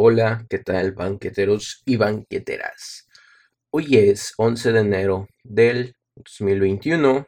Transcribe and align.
Hola, 0.00 0.46
¿qué 0.48 0.60
tal 0.60 0.92
banqueteros 0.92 1.82
y 1.84 1.96
banqueteras? 1.96 3.08
Hoy 3.70 3.96
es 3.96 4.32
11 4.36 4.70
de 4.70 4.78
enero 4.78 5.26
del 5.42 5.96
2021. 6.14 7.26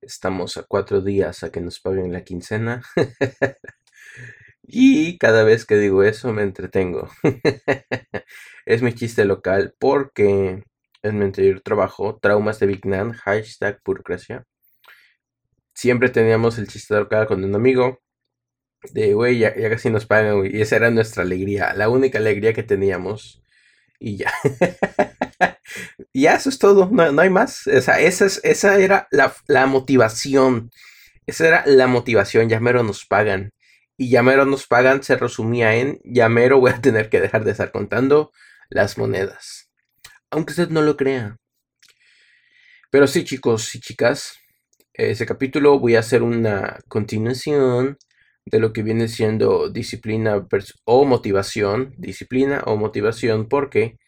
Estamos 0.00 0.56
a 0.56 0.62
cuatro 0.62 1.02
días 1.02 1.42
a 1.42 1.52
que 1.52 1.60
nos 1.60 1.78
paguen 1.80 2.10
la 2.10 2.24
quincena. 2.24 2.82
y 4.62 5.18
cada 5.18 5.44
vez 5.44 5.66
que 5.66 5.76
digo 5.76 6.02
eso 6.04 6.32
me 6.32 6.40
entretengo. 6.40 7.10
es 8.64 8.80
mi 8.80 8.94
chiste 8.94 9.26
local 9.26 9.74
porque 9.78 10.64
en 11.02 11.18
mi 11.18 11.24
anterior 11.26 11.60
trabajo, 11.60 12.18
Traumas 12.18 12.60
de 12.60 12.66
Vignan, 12.66 13.12
hashtag 13.12 13.78
burocracia, 13.84 14.46
siempre 15.74 16.08
teníamos 16.08 16.56
el 16.56 16.66
chiste 16.66 16.94
local 16.94 17.26
con 17.26 17.44
un 17.44 17.54
amigo 17.54 18.00
de, 18.92 19.12
güey, 19.14 19.38
ya, 19.38 19.54
casi 19.70 19.90
nos 19.90 20.06
pagan, 20.06 20.38
güey. 20.38 20.56
Y 20.56 20.62
esa 20.62 20.76
era 20.76 20.90
nuestra 20.90 21.22
alegría, 21.22 21.74
la 21.74 21.88
única 21.88 22.18
alegría 22.18 22.52
que 22.52 22.62
teníamos. 22.62 23.42
Y 23.98 24.16
ya. 24.18 24.32
ya, 26.14 26.34
eso 26.34 26.48
es 26.48 26.58
todo, 26.58 26.88
no, 26.90 27.20
hay 27.20 27.30
más. 27.30 27.66
esa, 27.66 28.00
esa 28.00 28.78
era 28.78 29.08
la, 29.10 29.66
motivación. 29.66 30.70
Esa 31.26 31.48
era 31.48 31.62
la 31.66 31.86
motivación, 31.86 32.48
ya 32.48 32.60
nos 32.60 33.04
pagan. 33.04 33.52
Y 33.96 34.10
ya 34.10 34.22
mero 34.22 34.44
nos 34.44 34.66
pagan 34.66 35.02
se 35.02 35.16
resumía 35.16 35.74
en, 35.74 36.00
ya 36.04 36.28
voy 36.28 36.70
a 36.70 36.80
tener 36.80 37.08
que 37.10 37.20
dejar 37.20 37.44
de 37.44 37.50
estar 37.50 37.72
contando 37.72 38.32
las 38.70 38.96
monedas. 38.96 39.70
Aunque 40.30 40.52
usted 40.52 40.68
no 40.68 40.82
lo 40.82 40.96
crea. 40.96 41.36
Pero 42.90 43.06
sí, 43.08 43.24
chicos 43.24 43.74
y 43.74 43.80
chicas, 43.80 44.38
ese 44.94 45.26
capítulo 45.26 45.78
voy 45.78 45.96
a 45.96 46.00
hacer 46.00 46.22
una 46.22 46.78
continuación 46.88 47.98
de 48.50 48.60
lo 48.60 48.72
que 48.72 48.82
viene 48.82 49.08
siendo 49.08 49.68
disciplina 49.70 50.46
o 50.84 51.04
motivación, 51.04 51.94
disciplina 51.98 52.62
o 52.66 52.76
motivación, 52.76 53.48
porque 53.48 53.98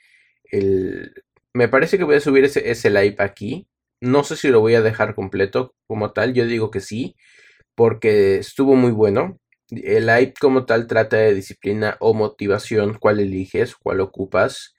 el, 0.51 1.12
me 1.55 1.69
parece 1.69 1.98
que 1.98 2.05
voy 2.05 2.17
a 2.17 2.20
subir 2.20 2.45
ese, 2.45 2.70
ese 2.70 2.91
live 2.91 3.17
aquí. 3.19 3.69
No 4.01 4.25
sé 4.25 4.37
si 4.37 4.48
lo 4.48 4.61
voy 4.61 4.75
a 4.75 4.83
dejar 4.83 5.14
completo 5.14 5.75
como 5.87 6.12
tal, 6.12 6.33
yo 6.34 6.47
digo 6.47 6.70
que 6.70 6.81
sí, 6.81 7.17
porque 7.75 8.39
estuvo 8.39 8.77
muy 8.77 8.92
bueno. 8.92 9.39
El 9.70 10.06
live 10.06 10.34
como 10.41 10.67
tal 10.67 10.86
trata 10.86 11.17
de 11.19 11.34
disciplina 11.34 11.97
o 12.01 12.14
motivación, 12.14 12.98
cuál 12.98 13.20
eliges, 13.20 13.77
cuál 13.77 14.01
ocupas. 14.01 14.75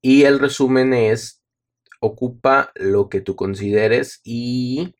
Y 0.00 0.24
el 0.24 0.38
resumen 0.38 0.94
es, 0.94 1.42
ocupa 2.00 2.72
lo 2.74 3.08
que 3.08 3.20
tú 3.20 3.36
consideres 3.36 4.20
y 4.24 4.94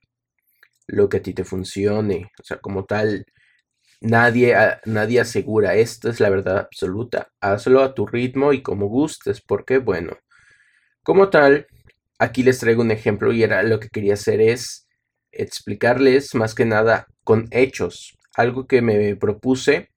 lo 0.86 1.08
que 1.08 1.18
a 1.18 1.22
ti 1.22 1.34
te 1.34 1.44
funcione. 1.44 2.30
O 2.40 2.44
sea, 2.44 2.58
como 2.58 2.84
tal, 2.84 3.26
Nadie, 4.02 4.56
nadie 4.84 5.20
asegura, 5.20 5.76
esta 5.76 6.10
es 6.10 6.18
la 6.18 6.28
verdad 6.28 6.58
absoluta. 6.58 7.28
Hazlo 7.40 7.82
a 7.82 7.94
tu 7.94 8.04
ritmo 8.04 8.52
y 8.52 8.60
como 8.60 8.88
gustes, 8.88 9.40
porque 9.40 9.78
bueno, 9.78 10.16
como 11.04 11.30
tal, 11.30 11.68
aquí 12.18 12.42
les 12.42 12.58
traigo 12.58 12.82
un 12.82 12.90
ejemplo 12.90 13.32
y 13.32 13.44
era 13.44 13.62
lo 13.62 13.78
que 13.80 13.88
quería 13.88 14.14
hacer 14.14 14.40
es 14.40 14.88
explicarles 15.30 16.34
más 16.34 16.54
que 16.54 16.64
nada 16.64 17.06
con 17.24 17.46
hechos. 17.52 18.18
Algo 18.36 18.66
que 18.66 18.82
me 18.82 19.14
propuse 19.16 19.90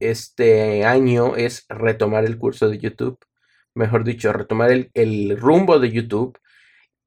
este 0.00 0.84
año 0.84 1.36
es 1.36 1.64
retomar 1.70 2.26
el 2.26 2.38
curso 2.38 2.68
de 2.68 2.78
YouTube, 2.78 3.18
mejor 3.74 4.04
dicho, 4.04 4.32
retomar 4.34 4.70
el, 4.70 4.90
el 4.94 5.38
rumbo 5.38 5.78
de 5.78 5.92
YouTube 5.92 6.38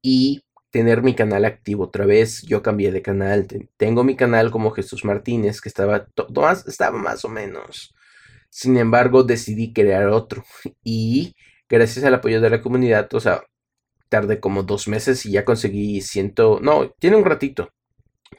y 0.02 0.42
tener 0.72 1.02
mi 1.04 1.16
canal 1.16 1.46
activo 1.46 1.86
otra 1.86 2.06
vez. 2.06 2.42
Yo 2.44 2.62
cambié 2.62 2.92
de 2.92 3.02
canal. 3.02 3.48
Tengo 3.78 4.04
mi 4.04 4.16
canal 4.16 4.52
como 4.52 4.72
Jesús 4.72 5.06
Martínez, 5.06 5.62
que 5.62 5.70
estaba, 5.70 6.08
más, 6.36 6.68
estaba 6.68 6.98
más 6.98 7.26
o 7.26 7.30
menos. 7.30 7.94
Sin 8.50 8.78
embargo, 8.78 9.24
decidí 9.24 9.74
crear 9.74 10.08
otro. 10.08 10.44
Y 10.84 11.36
gracias 11.70 12.06
al 12.06 12.16
apoyo 12.16 12.42
de 12.42 12.50
la 12.50 12.62
comunidad, 12.62 13.14
o 13.14 13.20
sea, 13.20 13.44
tardé 14.10 14.40
como 14.40 14.64
dos 14.64 14.88
meses 14.88 15.26
y 15.26 15.32
ya 15.32 15.46
conseguí 15.46 16.02
ciento... 16.02 16.60
No, 16.62 16.92
tiene 17.00 17.18
un 17.18 17.26
ratito. 17.26 17.70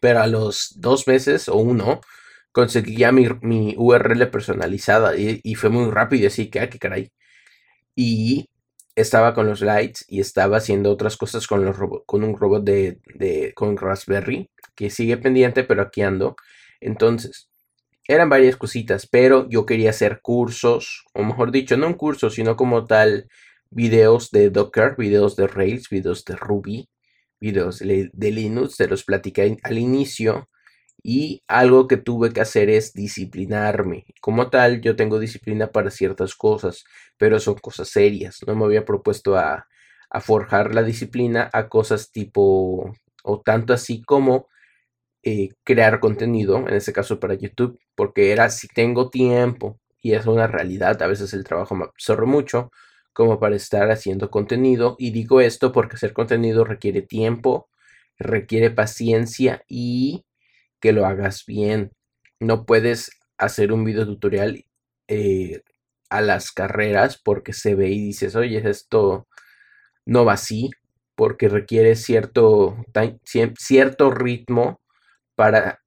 Pero 0.01 0.21
a 0.21 0.27
los 0.27 0.75
dos 0.77 1.07
meses 1.09 1.49
o 1.49 1.57
uno, 1.57 2.01
conseguí 2.53 2.97
ya 2.97 3.13
mi, 3.13 3.29
mi 3.43 3.75
URL 3.77 4.31
personalizada 4.31 5.17
y, 5.17 5.41
y, 5.43 5.55
fue 5.57 5.71
muy 5.71 5.91
rápido, 5.91 6.29
así 6.29 6.51
que, 6.51 6.61
ah, 6.61 6.71
qué 6.71 6.79
caray. 6.79 7.13
Y 7.97 8.49
estaba 8.95 9.35
con 9.35 9.47
los 9.47 9.61
lights 9.61 10.05
y 10.09 10.21
estaba 10.21 10.59
haciendo 10.59 10.91
otras 10.91 11.17
cosas 11.17 11.47
con, 11.47 11.65
los 11.65 11.77
con 12.07 12.25
un 12.25 12.37
robot 12.37 12.65
de, 12.65 13.01
de, 13.15 13.53
con 13.55 13.77
Raspberry 13.77 14.51
que 14.75 14.91
sigue 14.91 15.17
pendiente, 15.17 15.65
pero 15.65 15.83
aquí 15.83 16.03
ando. 16.03 16.37
Entonces, 16.81 17.49
eran 18.09 18.29
varias 18.29 18.57
cositas, 18.57 19.07
pero 19.07 19.49
yo 19.49 19.67
quería 19.67 19.91
hacer 19.91 20.21
cursos, 20.21 21.05
o 21.15 21.23
mejor 21.23 21.53
dicho, 21.53 21.77
no 21.77 21.87
un 21.87 21.95
curso, 21.95 22.31
sino 22.31 22.57
como 22.57 22.85
tal 22.87 23.29
videos 23.71 24.31
de 24.31 24.51
Docker, 24.51 24.97
videos 24.99 25.37
de 25.37 25.47
Rails, 25.47 25.89
videos 25.89 26.25
de 26.25 26.37
Ruby, 26.37 26.89
videos 27.41 27.79
de 27.79 28.31
Linux, 28.31 28.77
se 28.77 28.89
los 28.89 29.05
platicé 29.05 29.57
al 29.63 29.79
inicio. 29.79 30.50
Y 31.03 31.43
algo 31.49 31.89
que 31.89 31.97
tuve 31.97 32.33
que 32.33 32.41
hacer 32.41 32.71
es 32.71 32.93
disciplinarme. 32.95 34.07
Como 34.21 34.51
tal, 34.51 34.81
yo 34.81 34.97
tengo 34.97 35.19
disciplina 35.19 35.69
para 35.73 35.91
ciertas 35.91 36.35
cosas, 36.35 36.85
pero 37.19 37.39
son 37.41 37.55
cosas 37.55 37.89
serias. 37.89 38.41
No 38.47 38.55
me 38.57 38.65
había 38.65 38.85
propuesto 38.85 39.37
a, 39.37 39.67
forjar 40.23 40.75
la 40.75 40.83
disciplina 40.83 41.49
a 41.53 41.69
cosas 41.69 42.11
tipo, 42.11 42.93
o 43.23 43.41
tanto 43.43 43.73
así 43.73 44.03
como 44.03 44.49
eh, 45.23 45.51
crear 45.65 46.01
contenido, 46.01 46.59
en 46.59 46.75
este 46.75 46.93
caso 46.93 47.21
para 47.21 47.35
YouTube, 47.35 47.79
porque 47.95 48.33
era 48.33 48.51
si 48.51 48.69
tengo 48.69 49.11
tiempo, 49.11 49.79
y 50.03 50.15
es 50.15 50.27
una 50.27 50.47
realidad, 50.47 51.01
a 51.03 51.07
veces 51.07 51.35
el 51.35 51.45
trabajo 51.45 51.75
me 51.77 51.85
absorbe 51.85 52.27
mucho, 52.27 52.71
como 53.13 53.39
para 53.41 53.57
estar 53.57 53.91
haciendo 53.91 54.31
contenido. 54.31 54.97
Y 54.99 55.11
digo 55.13 55.41
esto 55.41 55.73
porque 55.73 55.97
hacer 55.97 56.13
contenido 56.13 56.65
requiere 56.65 57.03
tiempo, 57.03 57.69
requiere 58.19 58.71
paciencia 58.71 59.65
y 59.69 60.25
que 60.81 60.93
lo 60.93 61.07
hagas 61.07 61.45
bien. 61.47 61.93
No 62.41 62.67
puedes 62.67 63.11
hacer 63.39 63.73
un 63.73 63.85
video 63.85 64.07
tutorial 64.07 64.65
eh, 65.09 65.63
a 66.11 66.21
las 66.23 66.53
carreras 66.53 67.21
porque 67.23 67.53
se 67.53 67.75
ve 67.75 67.91
y 67.91 68.01
dices, 68.01 68.37
oye, 68.37 68.69
esto 68.69 69.29
no 70.07 70.25
va 70.25 70.35
así, 70.35 70.71
porque 71.15 71.49
requiere 71.49 71.97
cierto, 71.97 72.77
cierto 73.59 74.11
ritmo 74.11 74.81
para 75.37 75.81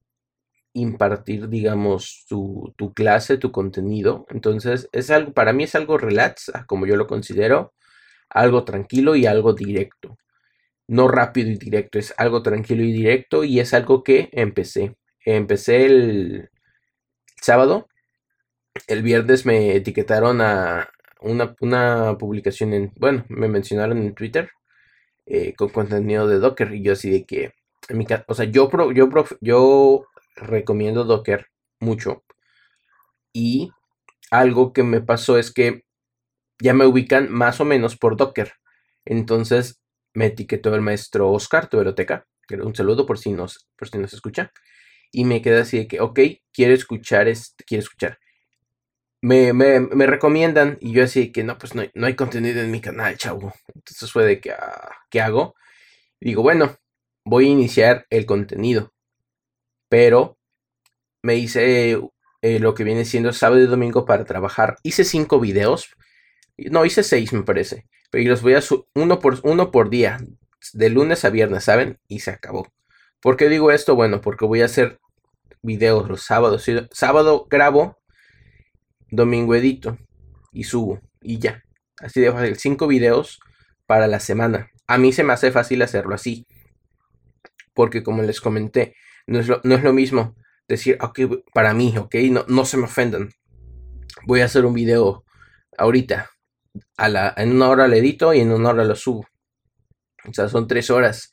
impartir, 0.74 1.50
digamos, 1.50 2.26
tu, 2.30 2.74
tu, 2.78 2.94
clase, 2.94 3.38
tu 3.38 3.52
contenido. 3.52 4.26
Entonces, 4.30 4.90
es 4.92 5.12
algo, 5.12 5.34
para 5.34 5.54
mí 5.54 5.66
es 5.66 5.76
algo 5.76 5.98
relax, 5.98 6.52
como 6.68 6.86
yo 6.88 6.96
lo 6.96 7.08
considero, 7.08 7.74
algo 8.30 8.64
tranquilo 8.66 9.16
y 9.16 9.26
algo 9.28 9.54
directo 9.54 10.18
no 10.88 11.08
rápido 11.08 11.50
y 11.50 11.58
directo, 11.58 12.00
es 12.00 12.14
algo 12.18 12.44
tranquilo 12.44 12.84
y 12.84 12.92
directo 12.92 13.44
y 13.44 13.60
es 13.60 13.74
algo 13.74 14.04
que 14.04 14.30
empecé. 14.32 14.96
Empecé 15.26 15.86
el 15.86 16.50
sábado, 17.42 17.88
el 18.88 19.04
viernes 19.04 19.46
me 19.46 19.76
etiquetaron 19.76 20.42
a 20.42 20.90
una, 21.22 22.18
publicación 22.18 22.74
en, 22.74 22.92
bueno, 22.98 23.26
me 23.30 23.48
mencionaron 23.48 23.98
en 24.00 24.14
Twitter 24.14 24.52
eh, 25.26 25.54
con 25.56 25.70
contenido 25.70 26.28
de 26.28 26.40
Docker 26.40 26.74
y 26.74 26.84
yo 26.84 26.94
así 26.94 27.10
de 27.10 27.26
que, 27.26 27.54
mi, 27.90 28.06
o 28.28 28.34
sea, 28.34 28.46
yo, 28.46 28.70
yo, 28.94 29.10
yo 29.42 30.06
recomiendo 30.36 31.06
Docker 31.06 31.48
mucho 31.80 32.24
y 33.34 33.72
algo 34.32 34.74
que 34.74 34.84
me 34.84 35.02
pasó 35.02 35.38
es 35.38 35.52
que 35.52 35.84
ya 36.60 36.74
me 36.74 36.86
ubican 36.86 37.32
más 37.32 37.60
o 37.62 37.66
menos 37.66 37.98
por 37.98 38.16
Docker. 38.18 38.54
Entonces 39.06 39.83
me 40.14 40.28
etiquetó 40.28 40.74
el 40.76 40.82
maestro 40.82 41.32
Oscar 41.32 41.68
Tuberoteca, 41.68 42.26
un 42.62 42.76
saludo 42.76 43.06
por 43.06 43.18
si 43.18 43.32
nos, 43.32 43.68
por 43.78 43.90
si 43.90 43.98
nos 43.98 44.14
escucha, 44.14 44.52
y 45.12 45.26
me 45.26 45.42
quedé 45.42 45.62
así 45.62 45.78
de 45.78 45.88
que, 45.88 46.02
ok, 46.02 46.20
quiero 46.52 46.74
escuchar, 46.74 47.28
este, 47.28 47.64
quiero 47.64 47.84
escuchar. 47.84 48.20
Me, 49.22 49.54
me, 49.54 50.06
recomiendan 50.06 50.78
y 50.82 50.92
yo 50.92 51.04
así 51.04 51.28
de 51.28 51.32
que 51.32 51.44
no, 51.46 51.58
pues 51.58 51.76
no 51.76 51.84
no 51.94 52.08
hay, 52.08 52.16
contenido 52.16 52.62
en 52.62 52.72
mi 52.72 52.82
canal, 52.82 53.18
chavo. 53.18 53.54
Entonces 53.74 54.12
fue 54.12 54.26
de 54.26 54.42
que, 54.42 54.52
ah, 54.52 54.92
¿qué 55.10 55.22
hago? 55.22 55.56
digo, 56.20 56.42
bueno, 56.42 56.78
voy 57.26 57.48
a 57.48 57.52
iniciar 57.52 58.06
el 58.10 58.26
contenido, 58.26 58.94
pero 59.90 60.38
me 61.22 61.36
hice 61.36 62.00
eh, 62.42 62.60
lo 62.60 62.74
que 62.74 62.84
viene 62.84 63.06
siendo 63.06 63.34
sábado 63.34 63.62
y 63.62 63.68
domingo 63.68 64.06
para 64.06 64.26
trabajar. 64.26 64.78
Hice 64.84 65.04
cinco 65.04 65.40
videos, 65.40 65.96
no, 66.58 66.86
hice 66.86 67.04
seis 67.04 67.34
me 67.34 67.44
parece. 67.44 67.86
Pero 68.12 68.30
los 68.30 68.42
voy 68.42 68.54
a 68.54 68.62
uno 68.96 69.20
por, 69.20 69.40
uno 69.44 69.72
por 69.72 69.90
día, 69.90 70.20
de 70.74 70.90
lunes 70.90 71.26
a 71.26 71.30
viernes, 71.30 71.64
¿saben? 71.64 72.00
Y 72.08 72.20
se 72.20 72.32
acabó. 72.32 72.72
¿Por 73.22 73.38
qué 73.38 73.50
digo 73.50 73.72
esto? 73.72 73.96
Bueno, 73.96 74.22
porque 74.22 74.46
voy 74.46 74.62
a 74.62 74.66
hacer 74.66 75.00
videos 75.62 76.08
los 76.08 76.24
sábados. 76.24 76.66
Sábado 76.92 77.48
grabo, 77.50 77.98
domingo 79.10 79.56
edito 79.56 79.98
y 80.52 80.66
subo 80.66 81.00
y 81.22 81.40
ya. 81.40 81.64
Así 82.00 82.22
de 82.22 82.32
fácil, 82.32 82.58
cinco 82.58 82.88
videos 82.88 83.40
para 83.86 84.08
la 84.08 84.20
semana. 84.20 84.70
A 84.88 84.98
mí 84.98 85.14
se 85.14 85.24
me 85.24 85.34
hace 85.34 85.52
fácil 85.52 85.82
hacerlo 85.82 86.14
así. 86.16 86.46
Porque 87.74 88.04
como 88.04 88.22
les 88.22 88.42
comenté, 88.42 88.96
no 89.26 89.40
es 89.40 89.48
lo, 89.48 89.62
no 89.64 89.76
es 89.76 89.84
lo 89.84 89.94
mismo 89.94 90.36
decir, 90.68 90.98
ok, 91.02 91.20
para 91.54 91.74
mí, 91.74 91.96
ok, 91.98 92.16
no, 92.30 92.46
no 92.48 92.66
se 92.66 92.78
me 92.78 92.86
ofendan. 92.86 93.30
Voy 94.26 94.42
a 94.42 94.46
hacer 94.46 94.66
un 94.66 94.74
video 94.74 95.24
ahorita. 95.78 96.30
A 96.98 97.10
la, 97.10 97.34
en 97.38 97.52
una 97.54 97.70
hora 97.70 97.88
lo 97.88 97.96
edito 97.96 98.34
y 98.34 98.40
en 98.40 98.52
una 98.52 98.70
hora 98.70 98.84
lo 98.84 98.96
subo. 98.96 99.26
O 100.28 100.34
sea, 100.34 100.50
son 100.50 100.68
tres 100.68 100.90
horas. 100.90 101.32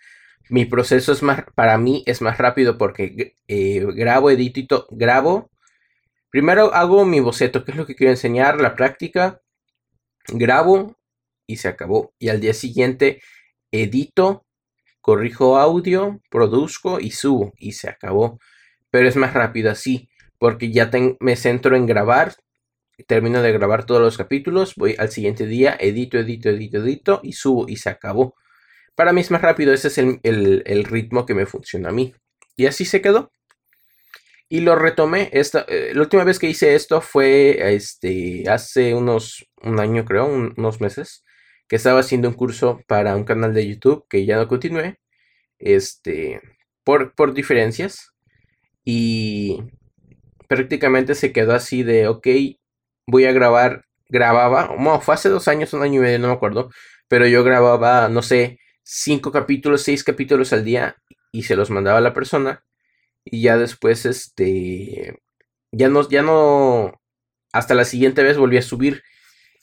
Mi 0.48 0.64
proceso 0.64 1.12
es 1.12 1.22
más, 1.22 1.44
para 1.54 1.78
mí 1.78 2.02
es 2.06 2.22
más 2.22 2.38
rápido 2.38 2.76
porque 2.76 3.34
eh, 3.46 3.86
grabo, 3.94 4.30
edito, 4.30 4.86
grabo. 4.90 5.50
Primero 6.30 6.74
hago 6.74 7.04
mi 7.04 7.20
boceto, 7.20 7.64
que 7.64 7.72
es 7.72 7.76
lo 7.76 7.86
que 7.86 7.94
quiero 7.94 8.10
enseñar, 8.10 8.60
la 8.60 8.74
práctica. 8.74 9.40
Grabo 10.28 10.96
y 11.46 11.56
se 11.56 11.68
acabó. 11.68 12.14
Y 12.18 12.28
al 12.28 12.40
día 12.40 12.54
siguiente 12.54 13.20
edito, 13.70 14.44
corrijo 15.00 15.58
audio, 15.58 16.20
produzco 16.30 17.00
y 17.00 17.10
subo 17.12 17.52
y 17.56 17.72
se 17.72 17.88
acabó. 17.88 18.38
Pero 18.90 19.08
es 19.08 19.16
más 19.16 19.34
rápido 19.34 19.70
así, 19.70 20.08
porque 20.38 20.72
ya 20.72 20.90
me 21.20 21.36
centro 21.36 21.76
en 21.76 21.86
grabar, 21.86 22.34
termino 23.06 23.42
de 23.42 23.52
grabar 23.52 23.86
todos 23.86 24.00
los 24.00 24.16
capítulos, 24.16 24.74
voy 24.76 24.94
al 24.98 25.10
siguiente 25.10 25.46
día, 25.46 25.76
edito, 25.78 26.18
edito, 26.18 26.48
edito, 26.48 26.78
edito 26.78 27.20
y 27.22 27.32
subo 27.32 27.68
y 27.68 27.76
se 27.76 27.90
acabó. 27.90 28.34
Para 28.94 29.12
mí 29.12 29.20
es 29.20 29.30
más 29.30 29.42
rápido, 29.42 29.72
ese 29.72 29.88
es 29.88 29.98
el, 29.98 30.84
ritmo 30.84 31.24
que 31.26 31.34
me 31.34 31.46
funciona 31.46 31.88
a 31.88 31.92
mí. 31.92 32.14
Y 32.56 32.66
así 32.66 32.84
se 32.84 33.00
quedó. 33.00 33.32
Y 34.48 34.60
lo 34.60 34.76
retomé. 34.76 35.30
Esta, 35.32 35.64
eh, 35.68 35.92
la 35.94 36.02
última 36.02 36.24
vez 36.24 36.38
que 36.38 36.48
hice 36.48 36.74
esto 36.74 37.00
fue 37.00 37.74
este, 37.74 38.44
hace 38.48 38.94
unos, 38.94 39.46
un 39.62 39.80
año 39.80 40.04
creo, 40.04 40.26
unos 40.26 40.80
meses, 40.80 41.24
que 41.68 41.76
estaba 41.76 42.00
haciendo 42.00 42.28
un 42.28 42.34
curso 42.34 42.80
para 42.86 43.16
un 43.16 43.24
canal 43.24 43.54
de 43.54 43.66
YouTube 43.68 44.04
que 44.08 44.26
ya 44.26 44.36
no 44.36 44.48
continué, 44.48 44.98
este, 45.58 46.40
por, 46.84 47.14
por 47.14 47.32
diferencias. 47.32 48.12
Y 48.84 49.62
prácticamente 50.48 51.14
se 51.14 51.32
quedó 51.32 51.54
así 51.54 51.84
de, 51.84 52.08
ok, 52.08 52.26
voy 53.10 53.24
a 53.26 53.32
grabar, 53.32 53.84
grababa, 54.08 54.68
bueno, 54.68 55.00
fue 55.00 55.14
hace 55.14 55.28
dos 55.28 55.48
años, 55.48 55.72
un 55.72 55.82
año 55.82 56.00
y 56.00 56.04
medio, 56.04 56.18
no 56.18 56.28
me 56.28 56.34
acuerdo, 56.34 56.70
pero 57.08 57.26
yo 57.26 57.44
grababa, 57.44 58.08
no 58.08 58.22
sé, 58.22 58.58
cinco 58.82 59.32
capítulos, 59.32 59.82
seis 59.82 60.04
capítulos 60.04 60.52
al 60.52 60.64
día 60.64 60.96
y 61.32 61.44
se 61.44 61.56
los 61.56 61.70
mandaba 61.70 61.98
a 61.98 62.02
la 62.02 62.14
persona 62.14 62.64
y 63.24 63.42
ya 63.42 63.58
después, 63.58 64.06
este, 64.06 65.18
ya 65.72 65.88
no, 65.88 66.08
ya 66.08 66.22
no, 66.22 67.00
hasta 67.52 67.74
la 67.74 67.84
siguiente 67.84 68.22
vez 68.22 68.38
volví 68.38 68.56
a 68.58 68.62
subir. 68.62 69.02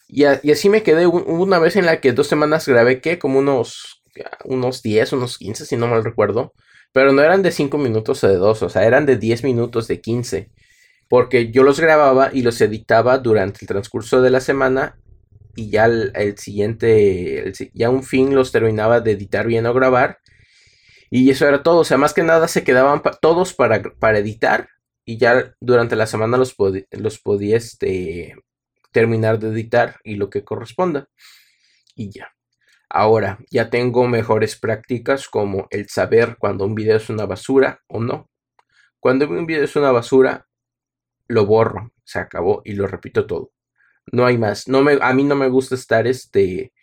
Y, 0.08 0.24
así 0.26 0.70
me 0.70 0.84
quedé 0.84 1.06
una 1.08 1.60
vez 1.60 1.76
en 1.76 1.86
la 1.86 2.00
que 2.00 2.14
dos 2.14 2.28
semanas 2.28 2.68
grabé 2.68 3.02
que 3.02 3.20
como 3.20 3.40
unos, 3.40 4.04
unos 4.46 4.82
10, 4.82 5.14
unos 5.14 5.38
15, 5.38 5.66
si 5.66 5.76
no 5.76 5.88
mal 5.88 6.04
recuerdo, 6.04 6.54
pero 6.94 7.12
no 7.12 7.22
eran 7.22 7.44
de 7.44 7.52
5 7.52 7.78
minutos 7.78 8.24
o 8.24 8.28
de 8.30 8.36
2, 8.36 8.64
o 8.64 8.70
sea, 8.70 8.86
eran 8.86 9.06
de 9.06 9.18
10 9.18 9.44
minutos, 9.44 9.88
de 9.88 10.02
15 10.02 10.52
porque 11.09 11.51
yo 11.51 11.63
los 11.63 11.80
grababa 11.80 12.30
y 12.33 12.42
los 12.42 12.59
editaba 12.62 13.18
durante 13.18 13.59
el 13.62 13.68
transcurso 13.68 14.21
de 14.21 14.30
la 14.30 14.42
semana 14.42 14.98
y 15.56 15.71
ya 15.71 15.86
el, 15.86 16.38
siguiente, 16.38 17.51
ya 17.74 17.89
un 17.89 18.04
fin 18.04 18.36
los 18.36 18.51
terminaba 18.51 19.00
de 19.01 19.12
editar 19.12 19.48
bien 19.48 19.65
o 19.65 19.74
grabar. 19.74 20.19
Y 21.09 21.30
eso 21.30 21.48
era 21.48 21.63
todo, 21.63 21.80
o 21.80 21.83
sea, 21.83 21.98
más 21.98 22.13
que 22.13 22.24
nada 22.24 22.48
se 22.48 22.63
quedaban 22.63 23.01
todos 23.21 23.54
para, 23.54 23.81
para, 23.81 24.19
editar 24.19 24.69
y 25.06 25.18
ya 25.18 25.56
durante 25.62 25.95
la 25.95 26.06
semana 26.06 26.38
los, 26.38 26.56
los 26.92 27.19
podía 27.19 27.57
este, 27.57 28.36
terminar 28.92 29.39
de 29.39 29.50
editar 29.50 29.95
y 30.04 30.15
lo 30.15 30.30
que 30.30 30.44
corresponda. 30.44 31.07
Y 31.95 32.12
ya. 32.12 32.33
Ahora, 32.89 33.39
ya 33.50 33.69
tengo 33.69 34.07
mejores 34.07 34.57
prácticas 34.57 35.27
como 35.27 35.68
el 35.71 35.89
saber 35.89 36.38
cuando 36.39 36.65
un 36.65 36.75
video 36.75 36.98
es 36.98 37.09
una 37.09 37.25
basura 37.25 37.81
o 37.88 38.00
no. 38.00 38.30
Cuando 39.00 39.27
un 39.27 39.45
video 39.45 39.63
es 39.63 39.75
una 39.75 39.92
basura, 39.92 40.47
lo 41.28 41.46
borro, 41.46 41.92
se 42.04 42.20
acabó 42.20 42.62
y 42.66 42.74
lo 42.74 42.88
repito 42.88 43.26
todo. 43.26 43.52
No 44.12 44.26
hay 44.26 44.38
más. 44.38 44.68
No 44.68 44.82
me, 44.82 44.98
a 45.02 45.14
mí 45.14 45.24
no 45.24 45.36
me 45.36 45.50
gusta 45.50 45.76
estar 45.76 46.08
este, 46.08 46.74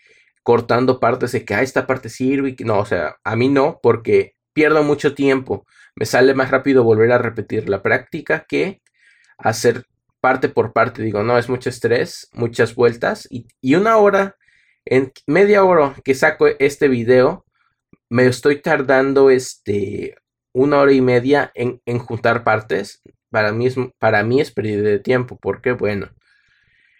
cortando 0.42 1.00
partes 1.00 1.32
de 1.32 1.44
que 1.44 1.54
ah, 1.54 1.62
esta 1.62 1.86
parte 1.86 2.08
sirve 2.08 2.54
que 2.54 2.64
no, 2.64 2.78
o 2.78 2.86
sea, 2.86 3.16
a 3.24 3.36
mí 3.36 3.48
no, 3.48 3.80
porque 3.82 4.36
pierdo 4.52 4.82
mucho 4.82 5.14
tiempo. 5.14 5.66
Me 5.96 6.06
sale 6.06 6.34
más 6.34 6.50
rápido 6.50 6.84
volver 6.84 7.12
a 7.12 7.18
repetir 7.18 7.68
la 7.68 7.82
práctica 7.82 8.44
que 8.48 8.82
hacer 9.38 9.86
parte 10.20 10.48
por 10.48 10.72
parte. 10.72 11.02
Digo, 11.02 11.22
no, 11.22 11.38
es 11.38 11.48
mucho 11.48 11.70
estrés, 11.70 12.28
muchas 12.32 12.74
vueltas 12.74 13.26
y, 13.30 13.46
y 13.60 13.74
una 13.74 13.96
hora, 13.96 14.36
en 14.84 15.12
media 15.26 15.64
hora 15.64 15.94
que 16.04 16.14
saco 16.14 16.46
este 16.46 16.88
video, 16.88 17.44
me 18.10 18.26
estoy 18.26 18.60
tardando 18.60 19.30
este 19.30 20.16
una 20.52 20.78
hora 20.78 20.92
y 20.92 21.00
media 21.00 21.50
en, 21.54 21.82
en 21.84 21.98
juntar 21.98 22.44
partes 22.44 23.02
para 23.34 24.22
mí 24.22 24.40
es, 24.40 24.52
pérdida 24.52 24.82
de 24.82 25.00
tiempo, 25.00 25.36
porque 25.42 25.72
bueno, 25.72 26.08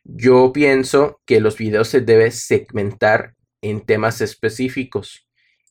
yo 0.03 0.53
pienso 0.53 1.23
que 1.25 1.39
los 1.39 1.57
videos 1.57 1.87
se 1.87 2.01
deben 2.01 2.33
segmentar 2.33 3.37
en 3.63 3.87
temas 3.87 4.21
específicos. 4.21 5.29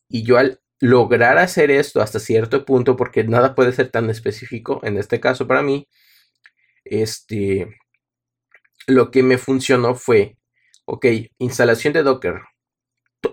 Y 0.08 0.24
yo 0.24 0.38
al 0.38 0.62
lograr 0.80 1.36
hacer 1.36 1.70
esto 1.70 2.00
hasta 2.00 2.18
cierto 2.18 2.64
punto, 2.64 2.96
porque 2.96 3.24
nada 3.24 3.54
puede 3.54 3.72
ser 3.72 3.90
tan 3.90 4.08
específico, 4.08 4.80
en 4.84 4.96
este 4.96 5.20
caso 5.20 5.46
para 5.46 5.60
mí, 5.60 5.86
este, 6.86 7.68
lo 8.86 9.10
que 9.10 9.22
me 9.22 9.36
funcionó 9.36 9.94
fue, 9.94 10.38
ok, 10.86 11.04
instalación 11.36 11.92
de 11.92 12.04
Docker. 12.04 12.40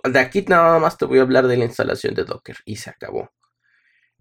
De 0.04 0.20
aquí 0.20 0.44
nada 0.50 0.80
más 0.80 0.98
te 0.98 1.06
voy 1.06 1.20
a 1.20 1.22
hablar 1.22 1.48
de 1.48 1.56
la 1.56 1.64
instalación 1.64 2.14
de 2.14 2.26
Docker 2.26 2.58
y 2.66 2.76
se 2.76 2.90
acabó. 2.90 3.32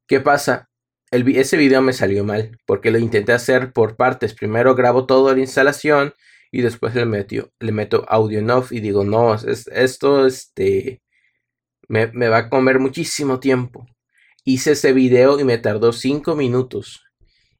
¿Qué 0.06 0.20
pasa? 0.20 0.69
Ese 1.10 1.56
video 1.56 1.82
me 1.82 1.92
salió 1.92 2.24
mal 2.24 2.58
porque 2.66 2.90
lo 2.90 2.98
intenté 2.98 3.32
hacer 3.32 3.72
por 3.72 3.96
partes. 3.96 4.34
Primero 4.34 4.74
grabo 4.74 5.06
toda 5.06 5.34
la 5.34 5.40
instalación 5.40 6.14
y 6.52 6.62
después 6.62 6.94
le, 6.94 7.04
le 7.04 7.72
meto 7.72 8.04
audio 8.08 8.38
en 8.38 8.50
off 8.50 8.72
y 8.72 8.80
digo, 8.80 9.04
no, 9.04 9.34
esto 9.34 10.26
este, 10.26 11.02
me, 11.88 12.08
me, 12.12 12.28
va 12.28 12.38
a 12.38 12.50
comer 12.50 12.78
muchísimo 12.78 13.40
tiempo. 13.40 13.86
Hice 14.44 14.72
ese 14.72 14.92
video 14.92 15.38
y 15.40 15.44
me 15.44 15.58
tardó 15.58 15.92
5 15.92 16.34
minutos. 16.36 17.04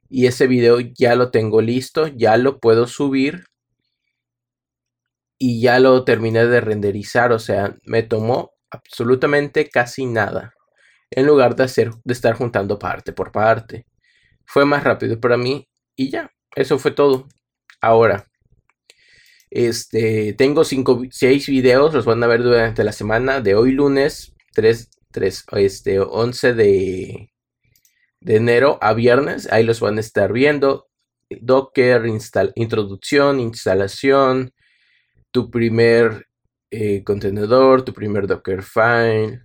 Y 0.08 0.26
ese 0.26 0.47
video 0.47 0.81
ya 0.81 1.14
lo 1.14 1.31
tengo 1.31 1.61
listo, 1.61 2.08
ya 2.08 2.37
lo 2.37 2.58
puedo 2.58 2.87
subir. 2.87 3.44
Y 5.38 5.61
ya 5.61 5.81
lo 5.81 6.05
terminé 6.05 6.47
de 6.47 6.61
renderizar, 6.61 7.32
o 7.32 7.38
sea, 7.38 7.75
me 7.85 8.02
tomó 8.02 8.52
absolutamente 8.70 9.69
casi 9.70 10.05
nada 10.06 10.52
en 11.11 11.27
lugar 11.27 11.57
de, 11.57 11.65
hacer, 11.65 11.91
de 12.05 12.12
estar 12.12 12.35
juntando 12.35 12.79
parte 12.79 13.12
por 13.12 13.33
parte. 13.33 13.87
Fue 14.47 14.65
más 14.65 14.85
rápido 14.85 15.21
para 15.21 15.37
mí 15.37 15.69
y 15.97 16.11
ya, 16.11 16.31
eso 16.55 16.79
fue 16.79 16.93
todo. 16.93 17.29
Ahora, 17.81 18.27
este, 19.51 20.35
tengo 20.35 20.64
6 20.64 21.47
videos, 21.49 21.95
los 21.95 22.05
van 22.05 22.23
a 22.23 22.26
ver 22.26 22.43
durante 22.43 22.85
la 22.85 22.93
semana 22.93 23.40
de 23.40 23.55
hoy 23.55 23.73
lunes 23.73 24.33
3, 24.55 24.90
3 25.11 25.45
este, 25.52 26.00
11 26.00 26.55
de, 26.55 27.31
de 28.21 28.37
enero 28.37 28.79
a 28.81 28.95
viernes. 28.95 29.50
Ahí 29.52 29.64
los 29.64 29.81
van 29.81 29.99
a 29.99 30.00
estar 30.00 30.33
viendo. 30.33 30.88
Docker, 31.31 32.02
introducción, 32.57 33.38
instalación, 33.40 34.52
tu 35.31 35.50
primer 35.50 36.26
eh, 36.71 37.05
contenedor, 37.05 37.83
tu 37.83 37.93
primer 37.93 38.26
Docker 38.26 38.62
file, 38.62 39.45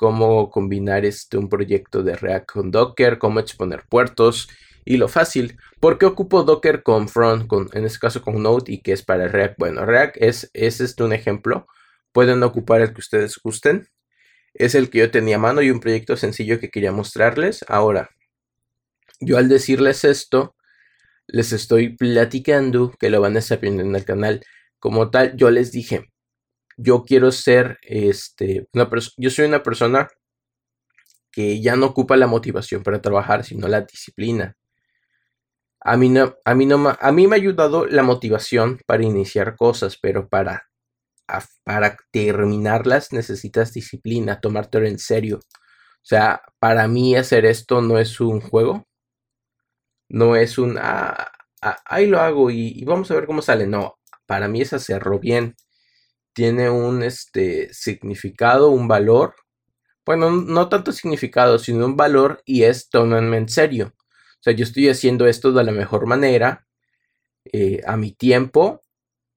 cómo 0.00 0.48
combinar 0.48 1.04
este, 1.04 1.36
un 1.36 1.50
proyecto 1.50 2.02
de 2.02 2.16
React 2.16 2.50
con 2.50 2.70
Docker, 2.70 3.18
cómo 3.18 3.38
exponer 3.38 3.84
puertos 3.86 4.48
y 4.82 4.96
lo 4.96 5.08
fácil. 5.08 5.58
¿Por 5.78 5.98
qué 5.98 6.06
ocupo 6.06 6.42
Docker 6.42 6.82
con 6.82 7.06
Front, 7.06 7.46
con, 7.46 7.68
en 7.74 7.84
este 7.84 7.98
caso 7.98 8.22
con 8.22 8.42
Node 8.42 8.72
y 8.72 8.80
que 8.80 8.92
es 8.92 9.02
para 9.02 9.28
React? 9.28 9.58
Bueno, 9.58 9.84
React 9.84 10.16
es, 10.18 10.50
es 10.54 10.80
este 10.80 11.02
un 11.02 11.12
ejemplo. 11.12 11.66
Pueden 12.12 12.42
ocupar 12.42 12.80
el 12.80 12.94
que 12.94 13.00
ustedes 13.00 13.38
gusten. 13.44 13.88
Es 14.54 14.74
el 14.74 14.88
que 14.88 15.00
yo 15.00 15.10
tenía 15.10 15.36
a 15.36 15.38
mano 15.38 15.60
y 15.60 15.70
un 15.70 15.80
proyecto 15.80 16.16
sencillo 16.16 16.58
que 16.60 16.70
quería 16.70 16.92
mostrarles. 16.92 17.62
Ahora, 17.68 18.08
yo 19.20 19.36
al 19.36 19.50
decirles 19.50 20.04
esto, 20.04 20.56
les 21.26 21.52
estoy 21.52 21.94
platicando 21.94 22.90
que 22.98 23.10
lo 23.10 23.20
van 23.20 23.36
a 23.36 23.40
estar 23.40 23.60
viendo 23.60 23.82
en 23.82 23.94
el 23.94 24.06
canal. 24.06 24.42
Como 24.78 25.10
tal, 25.10 25.36
yo 25.36 25.50
les 25.50 25.72
dije, 25.72 26.10
yo 26.82 27.04
quiero 27.04 27.30
ser, 27.30 27.78
este, 27.82 28.66
una 28.72 28.88
yo 29.18 29.30
soy 29.30 29.46
una 29.46 29.62
persona 29.62 30.08
que 31.30 31.60
ya 31.60 31.76
no 31.76 31.86
ocupa 31.86 32.16
la 32.16 32.26
motivación 32.26 32.82
para 32.82 33.02
trabajar, 33.02 33.44
sino 33.44 33.68
la 33.68 33.82
disciplina. 33.82 34.56
A 35.80 35.96
mí, 35.96 36.08
no, 36.08 36.36
a, 36.44 36.54
mí 36.54 36.66
no, 36.66 36.96
a 36.98 37.12
mí 37.12 37.26
me 37.26 37.36
ha 37.36 37.38
ayudado 37.38 37.86
la 37.86 38.02
motivación 38.02 38.80
para 38.86 39.04
iniciar 39.04 39.56
cosas, 39.56 39.98
pero 40.00 40.28
para, 40.28 40.68
para 41.64 41.96
terminarlas 42.10 43.12
necesitas 43.12 43.72
disciplina, 43.72 44.40
tomártelo 44.40 44.86
en 44.86 44.98
serio. 44.98 45.38
O 45.38 46.06
sea, 46.06 46.42
para 46.58 46.88
mí 46.88 47.14
hacer 47.14 47.44
esto 47.44 47.82
no 47.82 47.98
es 47.98 48.20
un 48.20 48.40
juego, 48.40 48.86
no 50.08 50.34
es 50.36 50.58
un, 50.58 50.78
ah, 50.78 51.30
ah, 51.62 51.78
ahí 51.84 52.06
lo 52.06 52.20
hago 52.20 52.50
y, 52.50 52.72
y, 52.74 52.84
vamos 52.84 53.10
a 53.10 53.14
ver 53.14 53.26
cómo 53.26 53.42
sale. 53.42 53.66
No, 53.66 53.98
para 54.26 54.48
mí 54.48 54.62
es 54.62 54.72
hacerlo 54.72 55.18
bien 55.18 55.54
tiene 56.32 56.70
un 56.70 57.02
este, 57.02 57.72
significado, 57.72 58.70
un 58.70 58.88
valor. 58.88 59.34
Bueno, 60.06 60.30
no 60.30 60.68
tanto 60.68 60.92
significado, 60.92 61.58
sino 61.58 61.86
un 61.86 61.96
valor 61.96 62.42
y 62.44 62.64
es 62.64 62.88
tomarme 62.88 63.36
en 63.36 63.48
serio. 63.48 63.94
O 63.96 64.42
sea, 64.42 64.52
yo 64.54 64.64
estoy 64.64 64.88
haciendo 64.88 65.26
esto 65.26 65.52
de 65.52 65.64
la 65.64 65.72
mejor 65.72 66.06
manera, 66.06 66.66
eh, 67.52 67.82
a 67.86 67.96
mi 67.96 68.12
tiempo, 68.12 68.82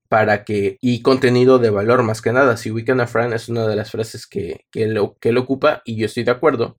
para 0.08 0.44
que, 0.46 0.78
y 0.82 1.02
contenido 1.02 1.60
de 1.60 1.72
valor 1.72 2.04
más 2.04 2.22
que 2.22 2.32
nada. 2.32 2.58
Si 2.58 2.72
ubican 2.72 3.02
a 3.02 3.08
Fran 3.08 3.34
es 3.34 3.50
una 3.50 3.68
de 3.68 3.76
las 3.76 3.92
frases 3.92 4.28
que, 4.28 4.66
que, 4.72 4.88
lo, 4.88 5.18
que 5.20 5.30
él 5.30 5.38
ocupa 5.38 5.82
y 5.86 5.98
yo 5.98 6.06
estoy 6.06 6.24
de 6.24 6.32
acuerdo 6.32 6.78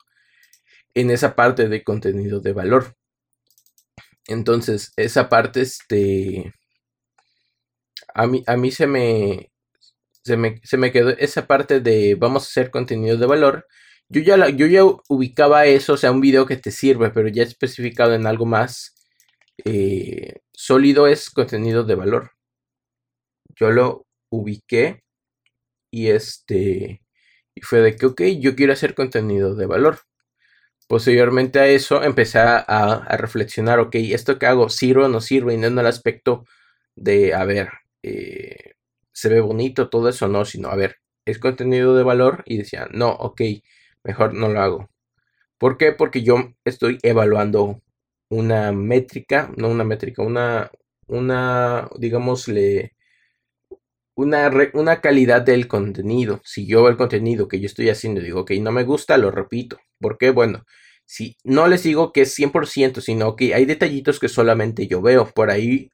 en 0.94 1.10
esa 1.10 1.34
parte 1.34 1.68
de 1.68 1.82
contenido 1.84 2.40
de 2.40 2.52
valor. 2.52 2.96
Entonces, 4.26 4.92
esa 4.96 5.28
parte, 5.28 5.60
este, 5.62 6.54
a 8.14 8.26
mí, 8.26 8.42
a 8.46 8.56
mí 8.56 8.70
se 8.70 8.86
me, 8.86 9.50
se 10.24 10.36
me, 10.36 10.60
se 10.64 10.76
me 10.78 10.92
quedó 10.92 11.10
esa 11.10 11.46
parte 11.46 11.80
de 11.80 12.16
vamos 12.16 12.44
a 12.44 12.46
hacer 12.46 12.70
contenido 12.70 13.16
de 13.18 13.26
valor. 13.26 13.66
Yo 14.08 14.22
ya, 14.22 14.48
yo 14.50 14.66
ya 14.66 14.84
ubicaba 15.08 15.66
eso, 15.66 15.94
o 15.94 15.96
sea, 15.96 16.12
un 16.12 16.20
video 16.20 16.46
que 16.46 16.56
te 16.56 16.70
sirve, 16.70 17.10
pero 17.10 17.28
ya 17.28 17.42
especificado 17.42 18.14
en 18.14 18.26
algo 18.26 18.46
más 18.46 18.94
eh, 19.64 20.40
sólido 20.52 21.06
es 21.06 21.30
contenido 21.30 21.84
de 21.84 21.94
valor. 21.94 22.32
Yo 23.56 23.70
lo 23.70 24.06
ubiqué 24.30 25.02
y 25.90 26.08
este, 26.10 27.02
y 27.54 27.60
fue 27.62 27.80
de 27.80 27.96
que, 27.96 28.06
ok, 28.06 28.22
yo 28.40 28.56
quiero 28.56 28.72
hacer 28.72 28.94
contenido 28.94 29.54
de 29.54 29.66
valor. 29.66 30.00
Posteriormente 30.88 31.60
a 31.60 31.68
eso 31.68 32.02
empecé 32.02 32.38
a, 32.40 33.16
reflexionar, 33.18 33.80
ok, 33.80 33.96
esto 33.96 34.38
que 34.38 34.46
hago 34.46 34.68
sirve 34.68 35.04
o 35.04 35.08
no 35.08 35.20
sirve, 35.20 35.54
y 35.54 35.58
no 35.58 35.66
en 35.68 35.78
el 35.78 35.86
aspecto 35.86 36.44
de, 36.96 37.34
a 37.34 37.44
ver, 37.44 37.70
eh, 38.02 38.73
se 39.14 39.28
ve 39.30 39.40
bonito 39.40 39.88
todo 39.88 40.08
eso, 40.10 40.28
no, 40.28 40.44
sino, 40.44 40.68
a 40.68 40.76
ver, 40.76 40.96
es 41.24 41.38
contenido 41.38 41.96
de 41.96 42.02
valor 42.02 42.42
y 42.46 42.58
decía, 42.58 42.88
no, 42.92 43.10
ok, 43.10 43.40
mejor 44.02 44.34
no 44.34 44.48
lo 44.48 44.60
hago. 44.60 44.90
¿Por 45.58 45.78
qué? 45.78 45.92
Porque 45.92 46.22
yo 46.22 46.52
estoy 46.64 46.98
evaluando 47.02 47.80
una 48.28 48.72
métrica, 48.72 49.52
no 49.56 49.68
una 49.68 49.84
métrica, 49.84 50.22
una, 50.22 50.70
una, 51.06 51.88
digámosle, 51.96 52.94
una, 54.16 54.50
una 54.74 55.00
calidad 55.00 55.42
del 55.42 55.68
contenido. 55.68 56.40
Si 56.44 56.66
yo 56.66 56.88
el 56.88 56.96
contenido 56.96 57.48
que 57.48 57.60
yo 57.60 57.66
estoy 57.66 57.90
haciendo 57.90 58.20
digo, 58.20 58.40
ok, 58.40 58.52
no 58.60 58.72
me 58.72 58.84
gusta, 58.84 59.16
lo 59.18 59.30
repito. 59.30 59.78
¿Por 60.00 60.18
qué? 60.18 60.30
Bueno, 60.30 60.64
si 61.06 61.36
no 61.44 61.68
les 61.68 61.82
digo 61.84 62.12
que 62.12 62.22
es 62.22 62.34
100%, 62.34 63.00
sino 63.00 63.36
que 63.36 63.54
hay 63.54 63.64
detallitos 63.64 64.20
que 64.20 64.28
solamente 64.28 64.86
yo 64.86 65.02
veo. 65.02 65.26
Por 65.34 65.50
ahí 65.50 65.90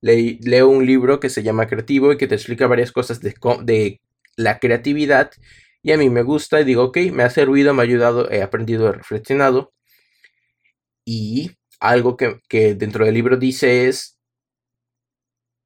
leo 0.00 0.68
un 0.68 0.86
libro 0.86 1.20
que 1.20 1.28
se 1.30 1.42
llama 1.42 1.66
Creativo 1.66 2.12
y 2.12 2.16
que 2.16 2.26
te 2.26 2.34
explica 2.34 2.66
varias 2.66 2.92
cosas 2.92 3.20
de, 3.20 4.00
la 4.36 4.58
creatividad. 4.58 5.32
Y 5.82 5.92
a 5.92 5.98
mí 5.98 6.10
me 6.10 6.22
gusta 6.22 6.60
y 6.60 6.64
digo, 6.64 6.84
ok, 6.84 6.98
me 7.12 7.22
ha 7.22 7.30
servido, 7.30 7.74
me 7.74 7.82
ha 7.82 7.84
ayudado, 7.84 8.30
he 8.30 8.42
aprendido, 8.42 8.88
he 8.88 8.92
reflexionado. 8.92 9.72
Y 11.04 11.52
algo 11.80 12.16
que, 12.16 12.40
que 12.48 12.74
dentro 12.74 13.04
del 13.04 13.14
libro 13.14 13.36
dice 13.36 13.88
es, 13.88 14.18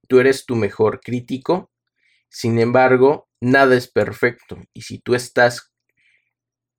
tú 0.09 0.21
eres 0.21 0.47
tu 0.47 0.57
mejor 0.57 1.00
crítico, 1.00 1.71
sin 2.29 2.59
embargo, 2.59 3.29
nada 3.41 3.76
es 3.76 3.88
perfecto. 3.88 4.59
Y 4.73 4.83
si 4.83 4.99
tú 4.99 5.14
estás 5.14 5.73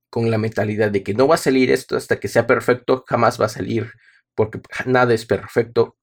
con 0.10 0.32
la 0.32 0.38
mentalidad 0.38 0.92
de 0.92 1.04
que 1.04 1.14
no 1.14 1.28
va 1.28 1.36
a 1.36 1.38
salir 1.38 1.72
esto 1.72 1.98
hasta 1.98 2.20
que 2.20 2.30
sea 2.30 2.48
perfecto, 2.48 3.04
jamás 3.08 3.40
va 3.40 3.48
a 3.48 3.50
salir, 3.50 3.92
porque 4.34 4.62
nada 4.86 5.14
es 5.14 5.26
perfecto. 5.26 5.98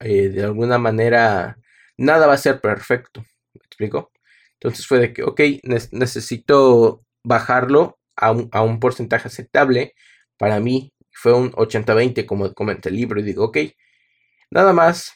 Eh, 0.00 0.28
de 0.28 0.44
alguna 0.44 0.78
manera, 0.78 1.56
nada 1.96 2.26
va 2.26 2.34
a 2.34 2.38
ser 2.38 2.60
perfecto. 2.60 3.20
¿Me 3.54 3.60
explico? 3.64 4.12
Entonces 4.54 4.86
fue 4.86 4.98
de 4.98 5.12
que, 5.12 5.22
ok, 5.22 5.40
necesito 5.92 7.04
bajarlo 7.24 7.98
a 8.16 8.32
un, 8.32 8.48
a 8.52 8.62
un 8.62 8.80
porcentaje 8.80 9.28
aceptable. 9.28 9.94
Para 10.38 10.60
mí 10.60 10.92
fue 11.12 11.32
un 11.34 11.52
80-20, 11.52 12.26
como 12.26 12.52
comenta 12.54 12.88
el 12.88 12.96
libro, 12.96 13.20
y 13.20 13.24
digo, 13.24 13.44
ok, 13.46 13.58
nada 14.50 14.72
más 14.72 15.12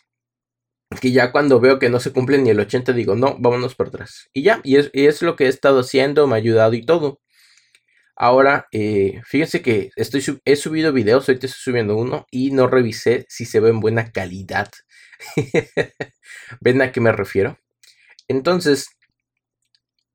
que 1.00 1.12
ya 1.12 1.32
cuando 1.32 1.60
veo 1.60 1.78
que 1.78 1.90
no 1.90 2.00
se 2.00 2.12
cumple 2.12 2.38
ni 2.38 2.50
el 2.50 2.60
80 2.60 2.92
digo, 2.92 3.14
no, 3.14 3.36
vámonos 3.38 3.74
por 3.74 3.88
atrás. 3.88 4.28
Y 4.32 4.42
ya, 4.42 4.60
y 4.64 4.76
es, 4.76 4.90
y 4.92 5.06
es 5.06 5.22
lo 5.22 5.36
que 5.36 5.44
he 5.44 5.48
estado 5.48 5.80
haciendo, 5.80 6.26
me 6.26 6.34
ha 6.34 6.38
ayudado 6.38 6.74
y 6.74 6.84
todo. 6.84 7.20
Ahora, 8.20 8.66
eh, 8.72 9.22
fíjense 9.24 9.62
que 9.62 9.90
estoy 9.94 10.24
he 10.44 10.56
subido 10.56 10.92
videos, 10.92 11.28
ahorita 11.28 11.46
estoy 11.46 11.72
subiendo 11.72 11.96
uno 11.96 12.26
y 12.32 12.50
no 12.50 12.66
revisé 12.66 13.24
si 13.28 13.44
se 13.44 13.60
ve 13.60 13.70
en 13.70 13.78
buena 13.78 14.10
calidad. 14.10 14.68
¿Ven 16.60 16.82
a 16.82 16.90
qué 16.90 17.00
me 17.00 17.12
refiero? 17.12 17.58
Entonces, 18.26 18.88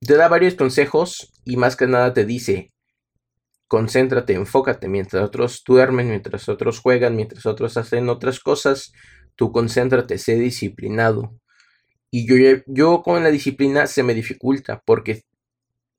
te 0.01 0.15
da 0.15 0.27
varios 0.27 0.55
consejos 0.55 1.31
y 1.45 1.55
más 1.55 1.77
que 1.77 1.87
nada 1.87 2.13
te 2.13 2.25
dice, 2.25 2.73
concéntrate, 3.69 4.33
enfócate, 4.33 4.89
mientras 4.89 5.23
otros 5.23 5.63
duermen, 5.65 6.09
mientras 6.09 6.49
otros 6.49 6.79
juegan, 6.79 7.15
mientras 7.15 7.45
otros 7.45 7.77
hacen 7.77 8.09
otras 8.09 8.41
cosas, 8.41 8.91
tú 9.37 9.53
concéntrate, 9.53 10.17
sé 10.17 10.35
disciplinado. 10.35 11.39
Y 12.11 12.27
yo, 12.27 12.61
yo 12.67 13.01
con 13.01 13.23
la 13.23 13.31
disciplina 13.31 13.87
se 13.87 14.03
me 14.03 14.13
dificulta 14.13 14.81
porque 14.85 15.23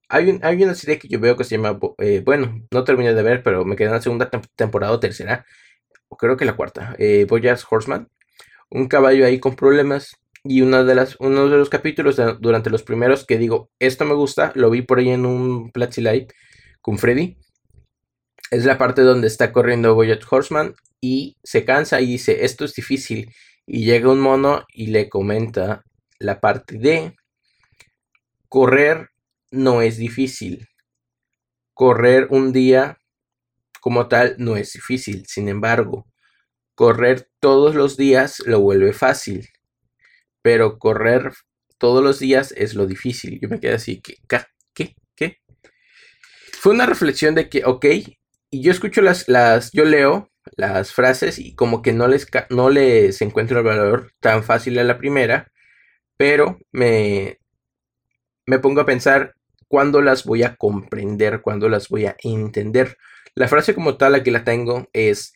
hay, 0.09 0.63
una 0.63 0.75
serie 0.75 0.99
que 0.99 1.09
yo 1.09 1.19
veo 1.21 1.37
que 1.37 1.45
se 1.45 1.57
llama, 1.57 1.79
eh, 1.99 2.23
bueno, 2.25 2.63
no 2.71 2.85
terminé 2.85 3.15
de 3.15 3.23
ver, 3.23 3.43
pero 3.43 3.65
me 3.65 3.77
quedé 3.77 3.89
en 3.89 3.95
la 3.95 4.03
segunda 4.03 4.31
temporada 4.57 4.93
o 4.93 5.01
tercera, 5.01 5.45
o 6.09 6.17
creo 6.17 6.37
que 6.37 6.45
la 6.45 6.57
cuarta, 6.57 6.95
eh, 6.99 7.27
Boyas 7.29 7.65
Horseman, 7.69 8.09
un 8.71 8.89
caballo 8.89 9.27
ahí 9.27 9.41
con 9.41 9.57
problemas, 9.57 10.17
y 10.45 10.61
una 10.61 10.85
de 10.85 10.95
las, 10.95 11.17
uno 11.21 11.49
de 11.49 11.57
los 11.57 11.71
capítulos 11.71 12.21
durante 12.41 12.69
los 12.69 12.83
primeros 12.83 13.25
que 13.25 13.39
digo, 13.39 13.71
esto 13.79 14.05
me 14.05 14.15
gusta, 14.15 14.53
lo 14.55 14.69
vi 14.71 14.83
por 14.83 14.99
ahí 14.99 15.09
en 15.09 15.25
un 15.25 15.71
Platzi 15.73 16.03
Live 16.03 16.29
con 16.83 16.99
Freddy, 16.99 17.39
es 18.51 18.65
la 18.67 18.77
parte 18.77 19.03
donde 19.03 19.27
está 19.27 19.53
corriendo 19.53 19.95
Boyat 19.95 20.23
Horseman 20.31 20.75
y 21.01 21.39
se 21.43 21.65
cansa 21.65 22.01
y 22.01 22.07
dice, 22.07 22.45
esto 22.45 22.67
es 22.67 22.75
difícil, 22.75 23.31
y 23.67 23.85
llega 23.85 24.13
un 24.13 24.21
mono 24.21 24.65
y 24.69 24.89
le 24.89 25.09
comenta 25.09 25.83
la 26.19 26.41
parte 26.41 26.79
de 26.79 27.15
correr 28.51 29.09
no 29.55 29.83
es 29.83 29.97
difícil. 29.97 30.69
Correr 31.73 32.29
un 32.31 32.53
día 32.53 32.99
como 33.81 34.09
tal 34.09 34.37
no 34.39 34.57
es 34.57 34.73
difícil. 34.73 35.27
Sin 35.27 35.49
embargo, 35.49 36.07
correr 36.75 37.29
todos 37.41 37.75
los 37.75 37.97
días 37.97 38.41
lo 38.47 38.61
vuelve 38.61 38.93
fácil. 38.93 39.49
Pero 40.43 40.79
correr 40.79 41.33
todos 41.79 42.03
los 42.03 42.19
días 42.19 42.53
es 42.57 42.75
lo 42.75 42.87
difícil. 42.87 43.39
Yo 43.41 43.49
me 43.49 43.61
quedé 43.61 43.75
así, 43.75 44.01
¿qué? 44.01 44.17
¿Qué? 44.75 44.95
¿Qué? 45.17 45.39
Fue 46.61 46.73
una 46.73 46.87
reflexión 46.87 47.35
de 47.35 47.49
que, 47.49 47.65
ok, 47.65 47.87
y 48.51 48.63
yo 48.63 48.71
escucho 48.71 49.03
las, 49.03 49.29
las, 49.29 49.71
yo 49.73 49.85
leo 49.85 50.31
las 50.57 50.93
frases 50.93 51.39
y 51.39 51.55
como 51.55 51.83
que 51.83 51.93
no 51.93 52.09
les, 52.09 52.27
no 52.51 52.71
les 52.71 53.21
encuentro 53.23 53.59
el 53.59 53.65
valor 53.65 54.13
tan 54.21 54.43
fácil 54.45 54.79
a 54.79 54.85
la 54.85 54.99
primera, 54.99 55.51
pero 56.17 56.59
me, 56.73 57.39
me 58.47 58.59
pongo 58.59 58.81
a 58.81 58.87
pensar 58.87 59.35
cuándo 59.75 60.03
las 60.03 60.23
voy 60.23 60.45
a 60.45 60.55
comprender, 60.55 61.41
cuándo 61.41 61.69
las 61.69 61.89
voy 61.89 62.07
a 62.07 62.15
entender. 62.23 62.97
La 63.35 63.49
frase 63.49 63.75
como 63.75 63.97
tal, 63.97 64.15
aquí 64.15 64.31
la 64.31 64.45
tengo, 64.45 64.89
es 64.93 65.35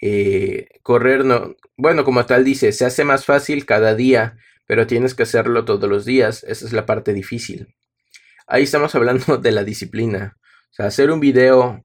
eh, 0.00 0.68
correr, 0.84 1.24
no, 1.24 1.56
bueno, 1.76 2.04
como 2.04 2.24
tal 2.24 2.44
dice, 2.44 2.70
se 2.70 2.84
hace 2.84 3.02
más 3.02 3.24
fácil 3.24 3.66
cada 3.66 3.96
día, 3.96 4.36
pero 4.68 4.86
tienes 4.86 5.16
que 5.16 5.24
hacerlo 5.24 5.64
todos 5.64 5.90
los 5.90 6.04
días, 6.04 6.44
esa 6.44 6.64
es 6.64 6.72
la 6.72 6.86
parte 6.86 7.12
difícil. 7.12 7.74
Ahí 8.46 8.62
estamos 8.62 8.94
hablando 8.94 9.36
de 9.42 9.50
la 9.50 9.64
disciplina. 9.64 10.36
O 10.70 10.74
sea, 10.74 10.86
hacer 10.86 11.10
un 11.10 11.18
video 11.18 11.84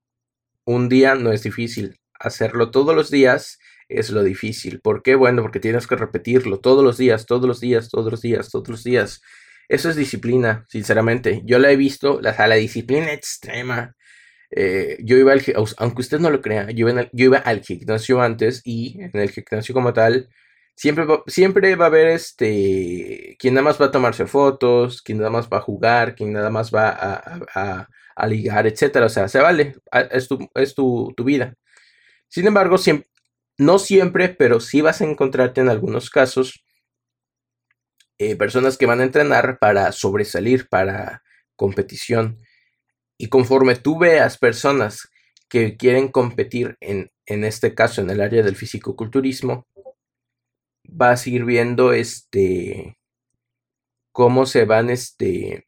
un 0.66 0.90
día 0.90 1.16
no 1.16 1.32
es 1.32 1.42
difícil, 1.42 2.00
hacerlo 2.20 2.70
todos 2.70 2.96
los 2.96 3.10
días 3.10 3.58
es 3.90 4.12
lo 4.12 4.22
difícil. 4.22 4.82
¿Por 4.82 5.02
qué? 5.02 5.16
Bueno, 5.16 5.42
porque 5.42 5.60
tienes 5.60 5.88
que 5.88 5.96
repetirlo 5.96 6.60
todos 6.60 6.84
los 6.84 7.00
días, 7.00 7.26
todos 7.26 7.48
los 7.48 7.60
días, 7.60 7.90
todos 7.90 8.12
los 8.12 8.22
días, 8.22 8.52
todos 8.52 8.70
los 8.70 8.84
días. 8.84 9.20
Eso 9.70 9.90
es 9.90 9.96
disciplina, 9.96 10.66
sinceramente. 10.70 11.42
Yo 11.46 11.60
la 11.60 11.72
he 11.72 11.76
visto, 11.76 12.22
la, 12.22 12.48
la 12.48 12.56
disciplina 12.56 13.12
extrema. 13.12 13.96
Eh, 14.52 14.98
yo 15.04 15.18
iba 15.18 15.34
al, 15.34 15.44
aunque 15.78 16.02
usted 16.02 16.20
no 16.20 16.30
lo 16.30 16.42
crea, 16.42 16.72
yo 16.72 16.88
iba, 16.90 17.10
yo 17.12 17.26
iba 17.26 17.38
al 17.40 17.62
gimnasio 17.64 18.22
antes 18.22 18.62
y 18.64 19.02
en 19.02 19.12
el 19.14 19.30
gimnasio 19.30 19.74
como 19.76 19.92
tal, 19.94 20.30
siempre 20.76 21.06
va, 21.06 21.24
siempre 21.28 21.76
va 21.76 21.86
a 21.86 21.88
haber 21.90 22.08
este, 22.10 23.36
quien 23.40 23.56
nada 23.56 23.66
más 23.66 23.82
va 23.82 23.88
a 23.88 23.92
tomarse 23.92 24.26
fotos, 24.28 25.02
quien 25.02 25.18
nada 25.20 25.32
más 25.32 25.50
va 25.50 25.58
a 25.58 25.62
jugar, 25.62 26.16
quien 26.16 26.34
nada 26.34 26.50
más 26.50 26.74
va 26.74 26.90
a, 26.90 27.88
a, 28.16 28.28
ligar, 28.28 28.68
etcétera. 28.68 29.08
O 29.08 29.10
sea, 29.10 29.28
se 29.28 29.40
vale, 29.40 29.76
es 30.12 30.28
tu, 30.28 30.50
es 30.56 30.76
tu, 30.76 31.14
tu 31.16 31.24
vida. 31.24 31.56
Sin 32.30 32.48
embargo, 32.48 32.78
siempre, 32.78 33.10
no 33.58 33.80
siempre, 33.80 34.30
pero 34.30 34.60
sí 34.60 34.82
vas 34.82 35.02
a 35.02 35.06
encontrarte 35.06 35.62
en 35.62 35.70
algunos 35.70 36.10
casos 36.10 36.64
eh, 38.20 38.36
personas 38.36 38.78
que 38.78 38.86
van 38.86 39.02
a 39.02 39.04
entrenar 39.04 39.60
para 39.60 39.92
sobresalir, 39.92 40.68
para 40.70 41.24
competición. 41.56 42.38
Y 43.18 43.30
conforme 43.30 43.76
tú 43.76 43.98
veas 44.00 44.38
personas 44.38 45.10
que 45.50 45.78
quieren 45.78 46.10
competir 46.10 46.78
en, 46.82 47.12
en 47.26 47.44
este 47.44 47.74
caso 47.74 48.02
en 48.02 48.10
el 48.10 48.22
área 48.22 48.44
del 48.44 48.56
fisicoculturismo, 48.56 49.68
vas 50.84 51.26
a 51.26 51.30
ir 51.30 51.46
viendo 51.46 51.94
este 51.94 52.98
cómo 54.12 54.46
se 54.48 54.66
van 54.66 54.90
este 54.90 55.68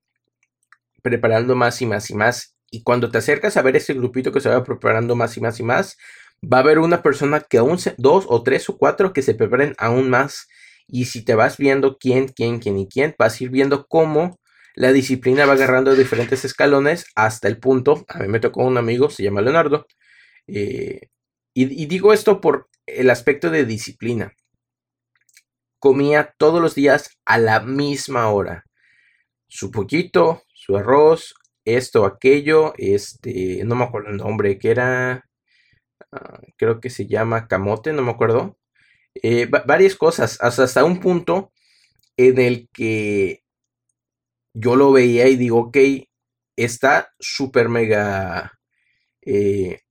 preparando 1.02 1.56
más 1.56 1.82
y 1.82 1.86
más 1.86 2.10
y 2.10 2.16
más. 2.16 2.56
Y 2.72 2.84
cuando 2.84 3.12
te 3.12 3.20
acercas 3.20 3.58
a 3.58 3.62
ver 3.62 3.76
ese 3.76 3.94
grupito 3.94 4.32
que 4.32 4.42
se 4.42 4.50
va 4.50 4.64
preparando 4.64 5.16
más 5.16 5.38
y 5.38 5.42
más 5.42 5.60
y 5.60 5.64
más, 5.64 5.98
va 6.42 6.58
a 6.58 6.62
haber 6.62 6.80
una 6.80 7.02
persona 7.02 7.42
que 7.42 7.58
aún, 7.58 7.78
dos 7.98 8.26
o 8.28 8.44
tres 8.44 8.70
o 8.70 8.78
cuatro 8.78 9.14
que 9.14 9.22
se 9.22 9.36
preparen 9.36 9.76
aún 9.78 10.10
más 10.10 10.48
Y 10.90 11.06
si 11.06 11.24
te 11.24 11.36
vas 11.36 11.58
viendo 11.58 11.98
quién, 11.98 12.28
quién, 12.28 12.60
quién 12.60 12.80
y 12.80 12.88
quién, 12.88 13.16
vas 13.18 13.40
a 13.40 13.44
ir 13.44 13.50
viendo 13.50 13.86
cómo 13.88 14.40
la 14.76 14.92
disciplina 14.92 15.46
va 15.46 15.54
agarrando 15.54 15.96
diferentes 15.96 16.46
escalones 16.46 17.06
hasta 17.16 17.48
el 17.48 17.60
punto, 17.60 18.06
a 18.08 18.20
mí 18.20 18.28
me 18.28 18.40
tocó 18.40 18.64
un 18.64 18.78
amigo, 18.78 19.10
se 19.10 19.24
llama 19.24 19.42
Leonardo, 19.42 19.86
eh, 20.48 21.10
y, 21.54 21.86
digo 21.88 22.14
esto 22.14 22.40
por 22.42 22.70
el 22.86 23.10
aspecto 23.10 23.50
de 23.50 23.66
disciplina. 23.66 24.34
Comía 25.80 26.34
todos 26.38 26.62
los 26.62 26.76
días 26.76 27.18
a 27.26 27.38
la 27.38 27.60
misma 27.62 28.30
hora. 28.30 28.66
Su 29.48 29.72
pollito, 29.72 30.44
su 30.54 30.78
arroz, 30.78 31.34
esto, 31.66 32.06
aquello, 32.06 32.74
este, 32.78 33.64
no 33.66 33.76
me 33.76 33.86
acuerdo 33.86 34.10
el 34.10 34.18
nombre, 34.18 34.58
que 34.60 34.72
era, 34.72 35.26
ah, 36.12 36.42
creo 36.58 36.80
que 36.80 36.90
se 36.90 37.08
llama 37.08 37.48
camote, 37.48 37.94
no 37.94 38.02
me 38.04 38.12
acuerdo. 38.12 38.59
Eh, 39.16 39.48
varias 39.66 39.96
cosas, 39.96 40.38
hasta, 40.42 40.84
un 40.84 41.00
punto 41.00 41.52
en 42.18 42.40
el 42.40 42.70
que 42.72 43.44
yo 44.54 44.76
lo 44.76 44.92
veía 44.92 45.28
y 45.28 45.36
digo, 45.36 45.60
ok, 45.60 45.78
está 46.56 47.10
súper 47.20 47.70
mega 47.70 48.60
eh, 49.22 49.82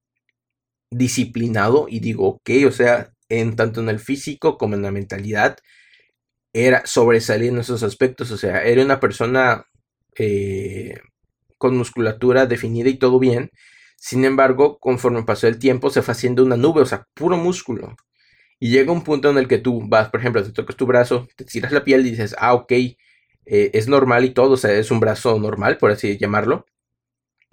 disciplinado 0.90 1.86
y 1.88 2.00
digo, 2.00 2.28
ok, 2.28 2.50
o 2.66 2.72
sea, 2.72 3.12
en 3.28 3.56
tanto 3.56 3.80
en 3.80 3.88
el 3.88 3.98
físico 3.98 4.58
como 4.58 4.74
en 4.74 4.82
la 4.82 4.90
mentalidad, 4.90 5.58
era 6.52 6.82
sobresalir 6.86 7.50
en 7.50 7.58
esos 7.58 7.82
aspectos, 7.82 8.30
o 8.30 8.38
sea, 8.38 8.62
era 8.64 8.82
una 8.82 9.00
persona 9.00 9.64
eh, 10.16 10.98
con 11.58 11.76
musculatura 11.76 12.46
definida 12.46 12.88
y 12.88 12.98
todo 12.98 13.18
bien. 13.18 13.50
Sin 13.96 14.24
embargo, 14.24 14.78
conforme 14.78 15.24
pasó 15.24 15.48
el 15.48 15.58
tiempo, 15.58 15.90
se 15.90 16.02
fue 16.02 16.12
haciendo 16.12 16.44
una 16.44 16.56
nube, 16.56 16.82
o 16.82 16.86
sea, 16.86 17.06
puro 17.14 17.36
músculo. 17.36 17.96
Y 18.60 18.70
llega 18.70 18.92
un 18.92 19.04
punto 19.04 19.30
en 19.30 19.38
el 19.38 19.48
que 19.48 19.58
tú 19.58 19.82
vas, 19.86 20.10
por 20.10 20.20
ejemplo, 20.20 20.42
te 20.42 20.52
tocas 20.52 20.76
tu 20.76 20.86
brazo, 20.86 21.28
te 21.36 21.44
tiras 21.44 21.72
la 21.72 21.84
piel 21.84 22.06
y 22.06 22.10
dices, 22.10 22.34
ah, 22.38 22.54
ok, 22.54 22.72
eh, 22.72 22.96
es 23.46 23.88
normal 23.88 24.24
y 24.24 24.30
todo, 24.30 24.52
o 24.52 24.56
sea, 24.56 24.72
es 24.72 24.90
un 24.90 25.00
brazo 25.00 25.38
normal, 25.38 25.78
por 25.78 25.90
así 25.90 26.18
llamarlo. 26.18 26.66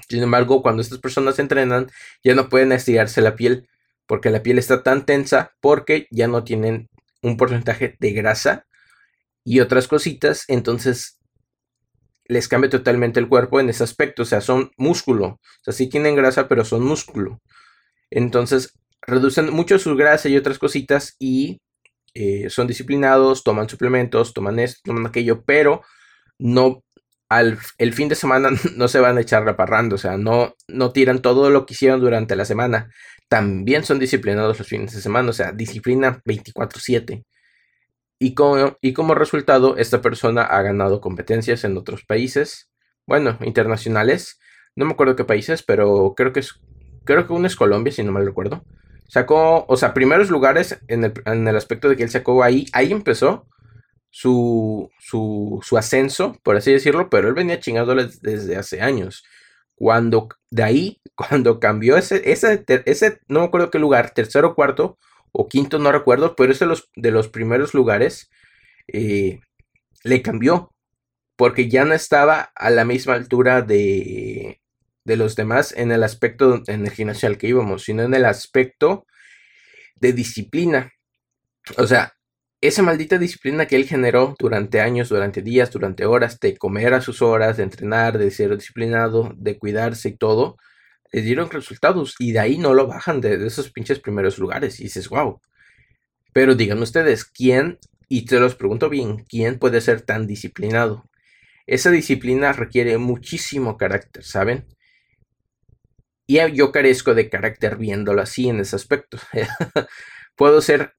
Sin 0.09 0.21
embargo, 0.23 0.61
cuando 0.61 0.81
estas 0.81 0.99
personas 0.99 1.39
entrenan, 1.39 1.89
ya 2.23 2.35
no 2.35 2.49
pueden 2.49 2.71
estirarse 2.71 3.21
la 3.21 3.35
piel, 3.35 3.67
porque 4.07 4.29
la 4.29 4.43
piel 4.43 4.59
está 4.59 4.83
tan 4.83 5.05
tensa, 5.05 5.53
porque 5.61 6.07
ya 6.11 6.27
no 6.27 6.43
tienen 6.43 6.89
un 7.21 7.37
porcentaje 7.37 7.95
de 7.99 8.11
grasa 8.11 8.65
y 9.43 9.59
otras 9.59 9.87
cositas, 9.87 10.45
entonces 10.47 11.19
les 12.27 12.47
cambia 12.47 12.69
totalmente 12.69 13.19
el 13.19 13.29
cuerpo 13.29 13.59
en 13.59 13.69
ese 13.69 13.83
aspecto, 13.83 14.23
o 14.23 14.25
sea, 14.25 14.41
son 14.41 14.71
músculo, 14.77 15.25
o 15.27 15.39
sea, 15.61 15.73
sí 15.73 15.87
tienen 15.87 16.15
grasa, 16.15 16.47
pero 16.47 16.65
son 16.65 16.83
músculo. 16.83 17.41
Entonces, 18.09 18.73
reducen 19.07 19.51
mucho 19.51 19.79
su 19.79 19.95
grasa 19.95 20.29
y 20.29 20.37
otras 20.37 20.59
cositas 20.59 21.15
y 21.19 21.59
eh, 22.13 22.49
son 22.49 22.67
disciplinados, 22.67 23.43
toman 23.43 23.69
suplementos, 23.69 24.33
toman 24.33 24.59
esto, 24.59 24.79
toman 24.85 25.07
aquello, 25.07 25.43
pero 25.45 25.81
no 26.39 26.81
al 27.29 27.57
el 27.77 27.93
fin 27.93 28.09
de 28.09 28.15
semana 28.15 28.49
no 28.75 28.87
se 28.87 28.99
van 28.99 29.17
a 29.17 29.21
echar 29.21 29.43
raparrando, 29.43 29.95
o 29.95 29.97
sea, 29.97 30.17
no, 30.17 30.55
no 30.67 30.91
tiran 30.91 31.21
todo 31.21 31.49
lo 31.49 31.65
que 31.65 31.73
hicieron 31.73 31.99
durante 32.01 32.35
la 32.35 32.45
semana. 32.45 32.89
También 33.29 33.83
son 33.83 33.99
disciplinados 33.99 34.59
los 34.59 34.67
fines 34.67 34.93
de 34.93 35.01
semana, 35.01 35.29
o 35.29 35.33
sea, 35.33 35.51
disciplina 35.51 36.21
24/7. 36.25 37.25
Y 38.19 38.33
como, 38.33 38.77
y 38.81 38.93
como 38.93 39.15
resultado, 39.15 39.77
esta 39.77 40.01
persona 40.01 40.43
ha 40.43 40.61
ganado 40.61 41.01
competencias 41.01 41.63
en 41.65 41.77
otros 41.77 42.05
países, 42.05 42.69
bueno, 43.05 43.37
internacionales. 43.41 44.39
No 44.75 44.85
me 44.85 44.93
acuerdo 44.93 45.15
qué 45.15 45.25
países, 45.25 45.63
pero 45.63 46.13
creo 46.15 46.33
que 46.33 46.39
es, 46.41 46.53
creo 47.03 47.27
que 47.27 47.33
uno 47.33 47.47
es 47.47 47.55
Colombia, 47.55 47.91
si 47.93 48.03
no 48.03 48.11
mal 48.11 48.25
recuerdo. 48.25 48.63
Sacó, 49.07 49.65
o 49.67 49.77
sea, 49.77 49.93
primeros 49.93 50.29
lugares 50.29 50.79
en 50.87 51.05
el, 51.05 51.13
en 51.25 51.47
el 51.47 51.55
aspecto 51.55 51.89
de 51.89 51.95
que 51.95 52.03
él 52.03 52.09
sacó 52.09 52.43
ahí, 52.43 52.65
ahí 52.73 52.91
empezó 52.91 53.47
su, 54.09 54.89
su, 54.99 55.59
su 55.63 55.77
ascenso, 55.77 56.39
por 56.43 56.55
así 56.55 56.71
decirlo, 56.71 57.09
pero 57.09 57.27
él 57.27 57.33
venía 57.33 57.59
chingándoles 57.59 58.21
desde 58.21 58.55
hace 58.55 58.81
años. 58.81 59.23
Cuando, 59.75 60.29
de 60.51 60.63
ahí, 60.63 61.01
cuando 61.15 61.59
cambió 61.59 61.97
ese, 61.97 62.31
ese, 62.31 62.63
ese, 62.85 63.19
no 63.27 63.41
me 63.41 63.45
acuerdo 63.47 63.71
qué 63.71 63.79
lugar, 63.79 64.11
tercero 64.11 64.55
cuarto, 64.55 64.97
o 65.31 65.47
quinto, 65.49 65.79
no 65.79 65.91
recuerdo, 65.91 66.35
pero 66.35 66.51
es 66.53 66.59
de 66.59 66.65
los, 66.65 66.89
de 66.95 67.11
los 67.11 67.27
primeros 67.27 67.73
lugares, 67.73 68.29
eh, 68.87 69.41
le 70.03 70.21
cambió, 70.21 70.71
porque 71.35 71.69
ya 71.69 71.83
no 71.85 71.93
estaba 71.93 72.51
a 72.55 72.69
la 72.69 72.85
misma 72.85 73.15
altura 73.15 73.61
de, 73.61 74.61
de 75.05 75.15
los 75.15 75.35
demás 75.35 75.73
en 75.77 75.91
el 75.91 76.03
aspecto 76.03 76.61
en 76.67 76.85
el 76.85 76.91
gimnasio 76.91 77.29
al 77.29 77.37
que 77.37 77.47
íbamos, 77.47 77.83
sino 77.83 78.03
en 78.03 78.13
el 78.13 78.25
aspecto 78.25 79.05
de 79.95 80.13
disciplina. 80.13 80.91
O 81.77 81.87
sea, 81.87 82.13
esa 82.61 82.81
maldita 82.81 83.17
disciplina 83.17 83.67
que 83.67 83.75
él 83.75 83.85
generó 83.85 84.35
durante 84.39 84.81
años, 84.81 85.09
durante 85.09 85.41
días, 85.41 85.71
durante 85.71 86.05
horas, 86.05 86.39
de 86.39 86.57
comer 86.57 86.93
a 86.93 87.01
sus 87.01 87.21
horas, 87.21 87.57
de 87.57 87.63
entrenar, 87.63 88.17
de 88.17 88.31
ser 88.31 88.55
disciplinado, 88.57 89.31
de 89.37 89.57
cuidarse 89.57 90.09
y 90.09 90.17
todo, 90.17 90.57
les 91.11 91.23
dieron 91.23 91.49
resultados 91.49 92.15
y 92.19 92.31
de 92.31 92.39
ahí 92.39 92.57
no 92.57 92.73
lo 92.73 92.87
bajan 92.87 93.21
de, 93.21 93.45
esos 93.45 93.71
pinches 93.71 93.99
primeros 93.99 94.39
lugares. 94.39 94.79
Y 94.79 94.83
dices, 94.83 95.09
wow. 95.09 95.39
Pero 96.33 96.55
díganme 96.55 96.83
ustedes, 96.83 97.23
¿quién, 97.23 97.77
y 98.09 98.25
te 98.25 98.39
los 98.39 98.55
pregunto 98.55 98.89
bien, 98.89 99.25
quién 99.29 99.59
puede 99.59 99.79
ser 99.81 100.01
tan 100.01 100.27
disciplinado? 100.27 101.05
Esa 101.67 101.91
disciplina 101.91 102.51
requiere 102.53 102.97
muchísimo 102.97 103.77
carácter, 103.77 104.23
¿saben? 104.23 104.65
Y 106.27 106.39
yo 106.53 106.71
carezco 106.71 107.13
de 107.13 107.29
carácter 107.29 107.77
viéndolo 107.77 108.21
así 108.21 108.49
en 108.49 108.59
ese 108.59 108.75
aspecto. 108.75 109.17
Puedo 110.35 110.61
ser 110.61 110.93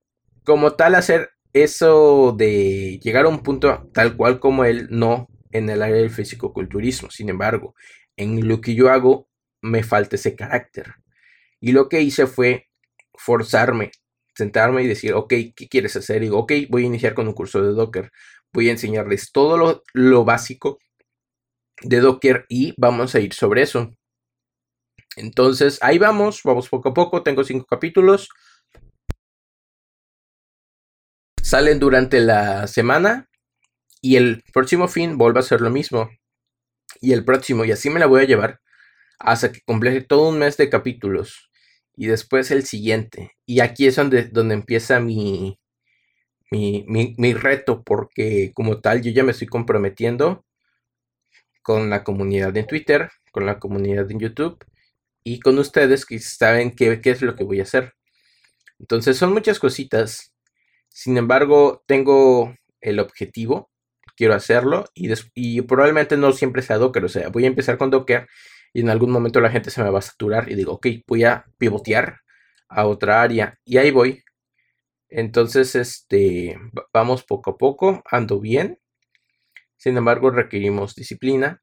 como 0.44 0.74
tal 0.74 0.94
hacer 0.94 1.30
eso 1.52 2.34
de 2.36 3.00
llegar 3.02 3.24
a 3.24 3.28
un 3.28 3.42
punto 3.42 3.90
tal 3.92 4.16
cual 4.16 4.38
como 4.38 4.64
él, 4.64 4.86
no 4.90 5.28
en 5.50 5.68
el 5.70 5.82
área 5.82 5.96
del 5.96 6.10
físico-culturismo. 6.10 7.10
Sin 7.10 7.28
embargo, 7.28 7.74
en 8.16 8.46
lo 8.46 8.60
que 8.60 8.74
yo 8.74 8.90
hago, 8.90 9.28
me 9.62 9.82
falta 9.82 10.16
ese 10.16 10.36
carácter. 10.36 10.94
Y 11.60 11.72
lo 11.72 11.88
que 11.88 12.02
hice 12.02 12.26
fue 12.26 12.68
forzarme, 13.14 13.90
sentarme 14.34 14.82
y 14.82 14.86
decir, 14.86 15.14
ok, 15.14 15.32
¿qué 15.56 15.68
quieres 15.68 15.96
hacer? 15.96 16.18
Y 16.18 16.26
digo, 16.26 16.38
ok, 16.38 16.52
voy 16.68 16.84
a 16.84 16.86
iniciar 16.86 17.14
con 17.14 17.26
un 17.26 17.34
curso 17.34 17.62
de 17.62 17.72
Docker. 17.72 18.12
Voy 18.52 18.68
a 18.68 18.72
enseñarles 18.72 19.32
todo 19.32 19.56
lo, 19.56 19.82
lo 19.94 20.24
básico 20.24 20.78
de 21.82 22.00
Docker 22.00 22.46
y 22.48 22.74
vamos 22.76 23.14
a 23.14 23.20
ir 23.20 23.32
sobre 23.32 23.62
eso. 23.62 23.90
Entonces, 25.16 25.79
ahí 25.83 25.98
vamos, 25.98 26.42
vamos 26.44 26.68
poco 26.68 26.90
a 26.90 26.94
poco. 26.94 27.22
Tengo 27.22 27.42
cinco 27.42 27.66
capítulos. 27.66 28.29
Salen 31.42 31.79
durante 31.79 32.20
la 32.20 32.66
semana 32.66 33.29
y 34.02 34.16
el 34.16 34.44
próximo 34.52 34.88
fin 34.88 35.16
vuelve 35.16 35.40
a 35.40 35.42
ser 35.42 35.61
lo 35.62 35.70
mismo. 35.70 36.11
Y 37.00 37.12
el 37.12 37.24
próximo, 37.24 37.64
y 37.64 37.72
así 37.72 37.90
me 37.90 38.00
la 38.00 38.07
voy 38.07 38.22
a 38.22 38.26
llevar 38.26 38.61
hasta 39.18 39.50
que 39.52 39.61
complete 39.62 40.02
todo 40.02 40.29
un 40.29 40.38
mes 40.38 40.57
de 40.57 40.68
capítulos 40.68 41.50
y 41.96 42.07
después 42.07 42.50
el 42.50 42.64
siguiente. 42.66 43.33
Y 43.46 43.61
aquí 43.61 43.87
es 43.87 43.96
donde, 43.96 44.24
donde 44.24 44.55
empieza 44.55 45.00
mi, 45.00 45.59
mi, 46.50 46.85
mi, 46.87 47.35
reto, 47.35 47.83
porque 47.83 48.52
como 48.55 48.81
tal 48.81 49.02
yo 49.02 49.11
ya 49.12 49.24
me 49.24 49.33
estoy 49.33 49.48
comprometiendo 49.48 50.44
con 51.62 51.90
la 51.90 52.05
comunidad 52.05 52.57
en 52.57 52.66
Twitter, 52.66 53.11
con 53.33 53.46
la 53.46 53.59
comunidad 53.59 54.11
en 54.11 54.20
YouTube 54.20 54.59
y 55.26 55.40
con 55.40 55.58
ustedes 55.58 56.06
que 56.06 56.20
saben 56.20 56.70
qué, 56.70 57.00
qué 57.00 57.10
es 57.10 57.20
lo 57.20 57.34
que 57.34 57.42
voy 57.42 57.58
a 57.58 57.64
hacer. 57.64 57.94
Entonces 58.78 59.16
son 59.16 59.32
muchas 59.32 59.58
cositas. 59.58 60.32
Sin 60.88 61.16
embargo, 61.16 61.82
tengo 61.88 62.54
el 62.80 63.00
objetivo, 63.00 63.68
quiero 64.16 64.34
hacerlo 64.34 64.84
y, 64.94 65.12
y 65.34 65.62
probablemente 65.62 66.16
no 66.16 66.32
siempre 66.32 66.62
sea 66.62 66.78
Docker, 66.78 67.04
o 67.04 67.08
sea, 67.08 67.28
voy 67.30 67.42
a 67.44 67.48
empezar 67.48 67.76
con 67.76 67.90
Docker 67.90 68.28
y 68.72 68.82
en 68.82 68.88
algún 68.88 69.10
momento 69.10 69.40
la 69.40 69.50
gente 69.50 69.70
se 69.70 69.82
me 69.82 69.90
va 69.90 69.98
a 69.98 70.02
saturar 70.02 70.48
y 70.48 70.54
digo, 70.54 70.74
ok, 70.74 70.86
voy 71.08 71.24
a 71.24 71.44
pivotear 71.58 72.20
a 72.68 72.86
otra 72.86 73.20
área 73.20 73.58
y 73.64 73.78
ahí 73.78 73.90
voy. 73.90 74.22
Entonces, 75.08 75.74
este, 75.74 76.56
vamos 76.92 77.24
poco 77.24 77.50
a 77.50 77.58
poco, 77.58 78.00
ando 78.12 78.38
bien. 78.38 78.78
Sin 79.76 79.96
embargo, 79.96 80.30
requerimos 80.30 80.94
disciplina 80.94 81.62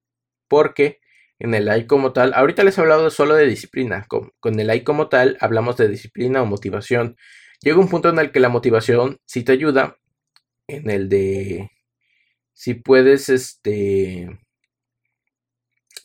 porque 0.49 0.99
en 1.43 1.53
el 1.53 1.69
AI 1.69 1.88
como 1.88 2.13
tal, 2.13 2.34
ahorita 2.34 2.63
les 2.63 2.77
he 2.77 2.82
hablado 2.82 3.10
solo 3.10 3.36
de 3.36 3.45
disciplina, 3.45 4.08
con, 4.08 4.32
el 4.60 4.69
AI 4.69 4.86
como 4.86 5.10
tal 5.10 5.38
hablamos 5.41 5.75
de 5.75 5.89
disciplina 5.89 6.41
o 6.41 6.45
motivación. 6.45 7.17
Llega 7.60 7.79
un 7.79 7.89
punto 7.89 8.10
en 8.10 8.17
el 8.17 8.32
que 8.32 8.39
la 8.39 8.47
motivación 8.47 9.19
sí 9.25 9.43
te 9.43 9.51
ayuda, 9.51 9.97
en 10.67 10.89
el 10.89 11.10
de 11.10 11.69
si 12.53 12.75
puedes, 12.75 13.27
este, 13.27 14.39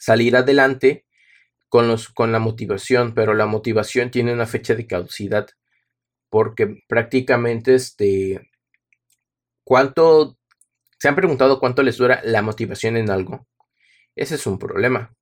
salir 0.01 0.37
adelante 0.37 1.07
con, 1.69 1.87
los, 1.87 2.09
con 2.09 2.33
la 2.33 2.41
motivación, 2.41 3.15
pero 3.15 3.33
la 3.33 3.47
motivación 3.47 4.11
tiene 4.11 4.33
una 4.33 4.47
fecha 4.47 4.75
de 4.75 4.89
caducidad, 4.89 5.47
porque 6.31 6.83
prácticamente 6.89 7.77
este, 7.77 8.51
¿cuánto, 9.63 10.37
se 10.99 11.07
han 11.07 11.15
preguntado 11.15 11.61
cuánto 11.61 11.85
les 11.85 11.97
dura 11.97 12.21
la 12.25 12.43
motivación 12.43 12.97
en 12.97 13.11
algo? 13.11 13.47
Ese 14.17 14.35
es 14.35 14.47
un 14.49 14.59
problema, 14.59 15.15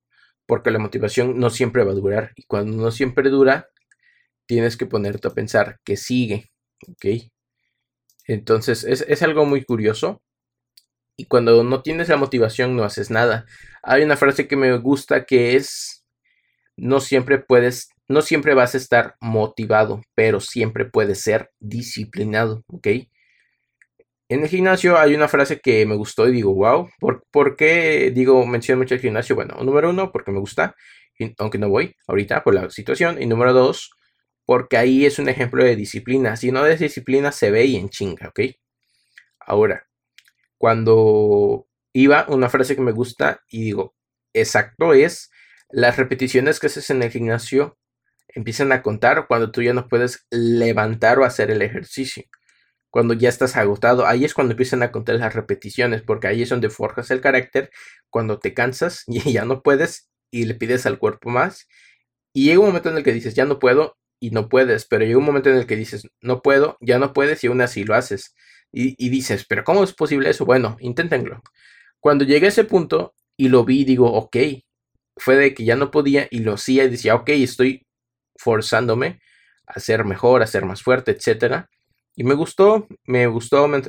porque 0.47 0.71
la 0.71 0.79
motivación 0.79 1.39
no 1.39 1.49
siempre 1.49 1.83
va 1.83 1.91
a 1.91 1.95
durar, 1.95 2.31
y 2.35 2.43
cuando 2.43 2.81
no 2.81 2.91
siempre 2.91 3.29
dura, 3.29 3.69
tienes 4.47 4.77
que 4.77 4.85
ponerte 4.87 5.27
a 5.27 5.31
pensar 5.31 5.79
que 5.83 5.97
sigue, 5.97 6.49
¿ok? 6.87 7.29
Entonces 8.27 8.83
es, 8.83 9.05
es 9.07 9.21
algo 9.23 9.45
muy 9.45 9.63
curioso. 9.63 10.21
Y 11.17 11.25
cuando 11.25 11.63
no 11.63 11.81
tienes 11.81 12.09
la 12.09 12.17
motivación 12.17 12.75
no 12.75 12.83
haces 12.83 13.09
nada. 13.09 13.45
Hay 13.81 14.03
una 14.03 14.17
frase 14.17 14.47
que 14.47 14.55
me 14.55 14.77
gusta 14.77 15.25
que 15.25 15.55
es, 15.55 16.05
no 16.77 16.99
siempre 16.99 17.39
puedes, 17.39 17.89
no 18.07 18.21
siempre 18.21 18.53
vas 18.53 18.75
a 18.75 18.77
estar 18.77 19.15
motivado, 19.19 20.01
pero 20.15 20.39
siempre 20.39 20.85
puedes 20.85 21.21
ser 21.21 21.51
disciplinado, 21.59 22.63
¿ok? 22.67 22.87
En 24.29 24.43
el 24.43 24.49
gimnasio 24.49 24.97
hay 24.97 25.15
una 25.15 25.29
frase 25.29 25.59
que 25.59 25.85
me 25.85 25.95
gustó 25.95 26.27
y 26.27 26.33
digo, 26.33 26.53
wow, 26.53 26.89
¿por, 26.99 27.55
qué 27.55 28.11
digo, 28.13 28.45
menciono 28.45 28.79
mucho 28.79 28.95
el 28.95 29.01
gimnasio? 29.01 29.35
Bueno, 29.35 29.55
número 29.63 29.89
uno, 29.89 30.11
porque 30.11 30.31
me 30.31 30.39
gusta, 30.39 30.75
aunque 31.37 31.57
no 31.57 31.69
voy 31.69 31.95
ahorita 32.07 32.43
por 32.43 32.53
la 32.53 32.69
situación. 32.69 33.21
Y 33.21 33.25
número 33.25 33.53
dos, 33.53 33.91
porque 34.45 34.77
ahí 34.77 35.05
es 35.05 35.19
un 35.19 35.29
ejemplo 35.29 35.63
de 35.63 35.77
disciplina. 35.77 36.35
Si 36.35 36.51
no 36.51 36.63
de 36.63 36.75
disciplina, 36.75 37.31
se 37.31 37.51
ve 37.51 37.65
y 37.65 37.77
en 37.77 37.89
chinga, 37.89 38.29
¿ok? 38.29 38.41
Ahora, 39.39 39.87
cuando 40.57 41.67
iba, 41.93 42.25
una 42.27 42.49
frase 42.49 42.75
que 42.75 42.81
me 42.81 42.91
gusta 42.91 43.41
y 43.49 43.63
digo, 43.63 43.95
exacto, 44.33 44.93
es 44.93 45.31
las 45.69 45.97
repeticiones 45.97 46.59
que 46.59 46.67
haces 46.67 46.89
en 46.89 47.01
el 47.03 47.11
gimnasio 47.11 47.77
empiezan 48.27 48.71
a 48.71 48.81
contar 48.81 49.27
cuando 49.27 49.51
tú 49.51 49.61
ya 49.61 49.73
no 49.73 49.87
puedes 49.87 50.25
levantar 50.31 51.19
o 51.19 51.25
hacer 51.25 51.51
el 51.51 51.61
ejercicio. 51.61 52.23
Cuando 52.89 53.13
ya 53.13 53.29
estás 53.29 53.57
agotado, 53.57 54.05
ahí 54.05 54.25
es 54.25 54.33
cuando 54.33 54.53
empiezan 54.53 54.83
a 54.83 54.91
contar 54.91 55.15
las 55.15 55.33
repeticiones, 55.35 56.01
porque 56.01 56.27
ahí 56.27 56.41
es 56.41 56.49
donde 56.49 56.69
forjas 56.69 57.11
el 57.11 57.21
carácter, 57.21 57.69
cuando 58.09 58.39
te 58.39 58.53
cansas 58.53 59.03
y 59.07 59.31
ya 59.33 59.45
no 59.45 59.61
puedes 59.61 60.09
y 60.31 60.45
le 60.45 60.55
pides 60.55 60.85
al 60.85 60.99
cuerpo 60.99 61.29
más. 61.29 61.67
Y 62.33 62.45
llega 62.45 62.59
un 62.59 62.67
momento 62.67 62.89
en 62.89 62.97
el 62.97 63.03
que 63.03 63.13
dices, 63.13 63.33
ya 63.35 63.45
no 63.45 63.59
puedo 63.59 63.97
y 64.19 64.31
no 64.31 64.49
puedes, 64.49 64.85
pero 64.85 65.05
llega 65.05 65.17
un 65.17 65.25
momento 65.25 65.49
en 65.49 65.57
el 65.57 65.67
que 65.67 65.75
dices, 65.75 66.07
no 66.21 66.41
puedo, 66.41 66.77
ya 66.81 66.99
no 66.99 67.13
puedes 67.13 67.43
y 67.43 67.47
aún 67.47 67.61
así 67.61 67.83
lo 67.83 67.95
haces. 67.95 68.35
Y, 68.71 69.09
dices, 69.09 69.45
pero 69.47 69.63
¿cómo 69.63 69.83
es 69.83 69.93
posible 69.93 70.29
eso? 70.29 70.45
Bueno, 70.45 70.77
inténtenlo. 70.79 71.41
Cuando 71.99 72.25
llegué 72.25 72.47
a 72.47 72.49
ese 72.49 72.63
punto 72.63 73.15
y 73.37 73.49
lo 73.49 73.65
vi, 73.65 73.85
digo, 73.85 74.11
ok, 74.13 74.37
fue 75.15 75.35
de 75.35 75.53
que 75.53 75.65
ya 75.65 75.75
no 75.75 75.89
podía 75.91 76.27
y 76.29 76.39
lo 76.39 76.53
hacía 76.53 76.83
y 76.83 76.89
decía, 76.89 77.15
ok, 77.15 77.29
estoy 77.29 77.87
forzándome 78.35 79.19
a 79.65 79.79
ser 79.79 80.05
mejor, 80.05 80.43
a 80.43 80.47
ser 80.47 80.65
más 80.65 80.83
fuerte, 80.83 81.11
etc. 81.11 81.65
Y 82.17 82.23
me 82.23 82.33
gustó, 82.33 82.87
me 83.05 83.27
gustó, 83.27 83.67
me, 83.67 83.83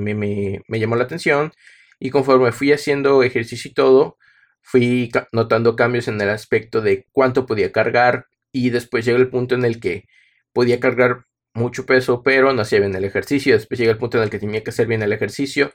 me, 0.00 0.14
me, 0.14 0.80
llamó 0.80 0.96
la 0.96 1.04
atención 1.04 1.52
y 2.00 2.10
conforme 2.10 2.50
fui 2.50 2.72
haciendo 2.72 3.22
ejercicio 3.22 3.70
y 3.70 3.74
todo, 3.74 4.18
fui 4.60 5.12
notando 5.30 5.76
cambios 5.76 6.08
en 6.08 6.20
el 6.20 6.30
aspecto 6.30 6.80
de 6.80 7.06
cuánto 7.12 7.46
podía 7.46 7.70
cargar 7.70 8.26
y 8.52 8.70
después 8.70 9.04
llegó 9.04 9.18
el 9.18 9.30
punto 9.30 9.54
en 9.54 9.64
el 9.64 9.78
que 9.78 10.06
podía 10.52 10.80
cargar 10.80 11.26
mucho 11.54 11.86
peso, 11.86 12.24
pero 12.24 12.52
no 12.52 12.62
hacía 12.62 12.80
bien 12.80 12.96
el 12.96 13.04
ejercicio. 13.04 13.54
Después 13.54 13.78
llega 13.78 13.92
el 13.92 13.98
punto 13.98 14.18
en 14.18 14.24
el 14.24 14.30
que 14.30 14.40
tenía 14.40 14.64
que 14.64 14.70
hacer 14.70 14.88
bien 14.88 15.02
el 15.02 15.12
ejercicio 15.12 15.72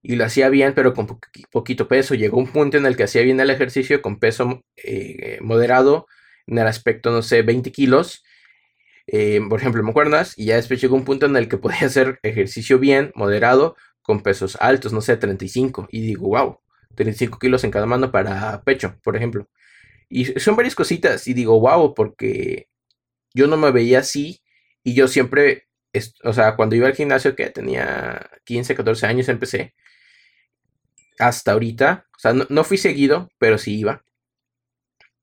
y 0.00 0.16
lo 0.16 0.24
hacía 0.24 0.48
bien, 0.48 0.72
pero 0.74 0.94
con 0.94 1.20
poquito 1.50 1.88
peso. 1.88 2.14
Llegó 2.14 2.38
un 2.38 2.50
punto 2.50 2.78
en 2.78 2.86
el 2.86 2.96
que 2.96 3.02
hacía 3.04 3.20
bien 3.20 3.38
el 3.40 3.50
ejercicio 3.50 4.00
con 4.00 4.18
peso 4.18 4.62
eh, 4.76 5.38
moderado, 5.42 6.06
en 6.46 6.56
el 6.56 6.66
aspecto, 6.66 7.10
no 7.10 7.20
sé, 7.20 7.42
20 7.42 7.70
kilos, 7.70 8.24
eh, 9.08 9.40
por 9.48 9.60
ejemplo, 9.60 9.82
me 9.82 9.90
acuerdas, 9.90 10.34
y 10.36 10.46
ya 10.46 10.56
después 10.56 10.80
llegó 10.80 10.94
un 10.94 11.04
punto 11.04 11.26
en 11.26 11.36
el 11.36 11.48
que 11.48 11.58
podía 11.58 11.80
hacer 11.86 12.20
ejercicio 12.22 12.78
bien, 12.78 13.12
moderado, 13.14 13.76
con 14.02 14.22
pesos 14.22 14.56
altos, 14.60 14.92
no 14.92 15.00
sé, 15.00 15.16
35. 15.16 15.88
Y 15.90 16.02
digo, 16.02 16.28
wow, 16.28 16.60
35 16.94 17.38
kilos 17.38 17.64
en 17.64 17.70
cada 17.70 17.86
mano 17.86 18.10
para 18.12 18.62
pecho, 18.62 18.96
por 19.02 19.16
ejemplo. 19.16 19.48
Y 20.08 20.26
son 20.40 20.56
varias 20.56 20.74
cositas, 20.74 21.26
y 21.26 21.34
digo, 21.34 21.58
wow, 21.60 21.94
porque 21.94 22.68
yo 23.34 23.46
no 23.46 23.56
me 23.56 23.70
veía 23.70 24.00
así 24.00 24.42
y 24.82 24.94
yo 24.94 25.08
siempre, 25.08 25.68
o 26.24 26.32
sea, 26.32 26.56
cuando 26.56 26.76
iba 26.76 26.86
al 26.86 26.94
gimnasio 26.94 27.36
que 27.36 27.50
tenía 27.50 28.30
15, 28.44 28.74
14 28.74 29.06
años 29.06 29.28
empecé, 29.28 29.74
hasta 31.18 31.52
ahorita, 31.52 32.06
o 32.16 32.18
sea, 32.18 32.32
no, 32.32 32.64
fui 32.64 32.78
seguido, 32.78 33.30
pero 33.38 33.58
sí 33.58 33.78
iba. 33.78 34.04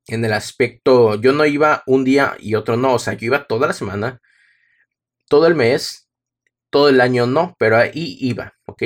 En 0.07 0.23
el 0.23 0.33
aspecto, 0.33 1.15
yo 1.15 1.33
no 1.33 1.45
iba 1.45 1.83
un 1.87 2.03
día 2.03 2.35
y 2.39 2.55
otro 2.55 2.77
no, 2.77 2.93
o 2.93 2.99
sea, 2.99 3.13
yo 3.13 3.25
iba 3.27 3.47
toda 3.47 3.67
la 3.67 3.73
semana, 3.73 4.21
todo 5.27 5.47
el 5.47 5.55
mes, 5.55 6.09
todo 6.69 6.89
el 6.89 7.01
año 7.01 7.25
no, 7.27 7.55
pero 7.57 7.77
ahí 7.77 8.17
iba, 8.19 8.53
¿ok? 8.65 8.83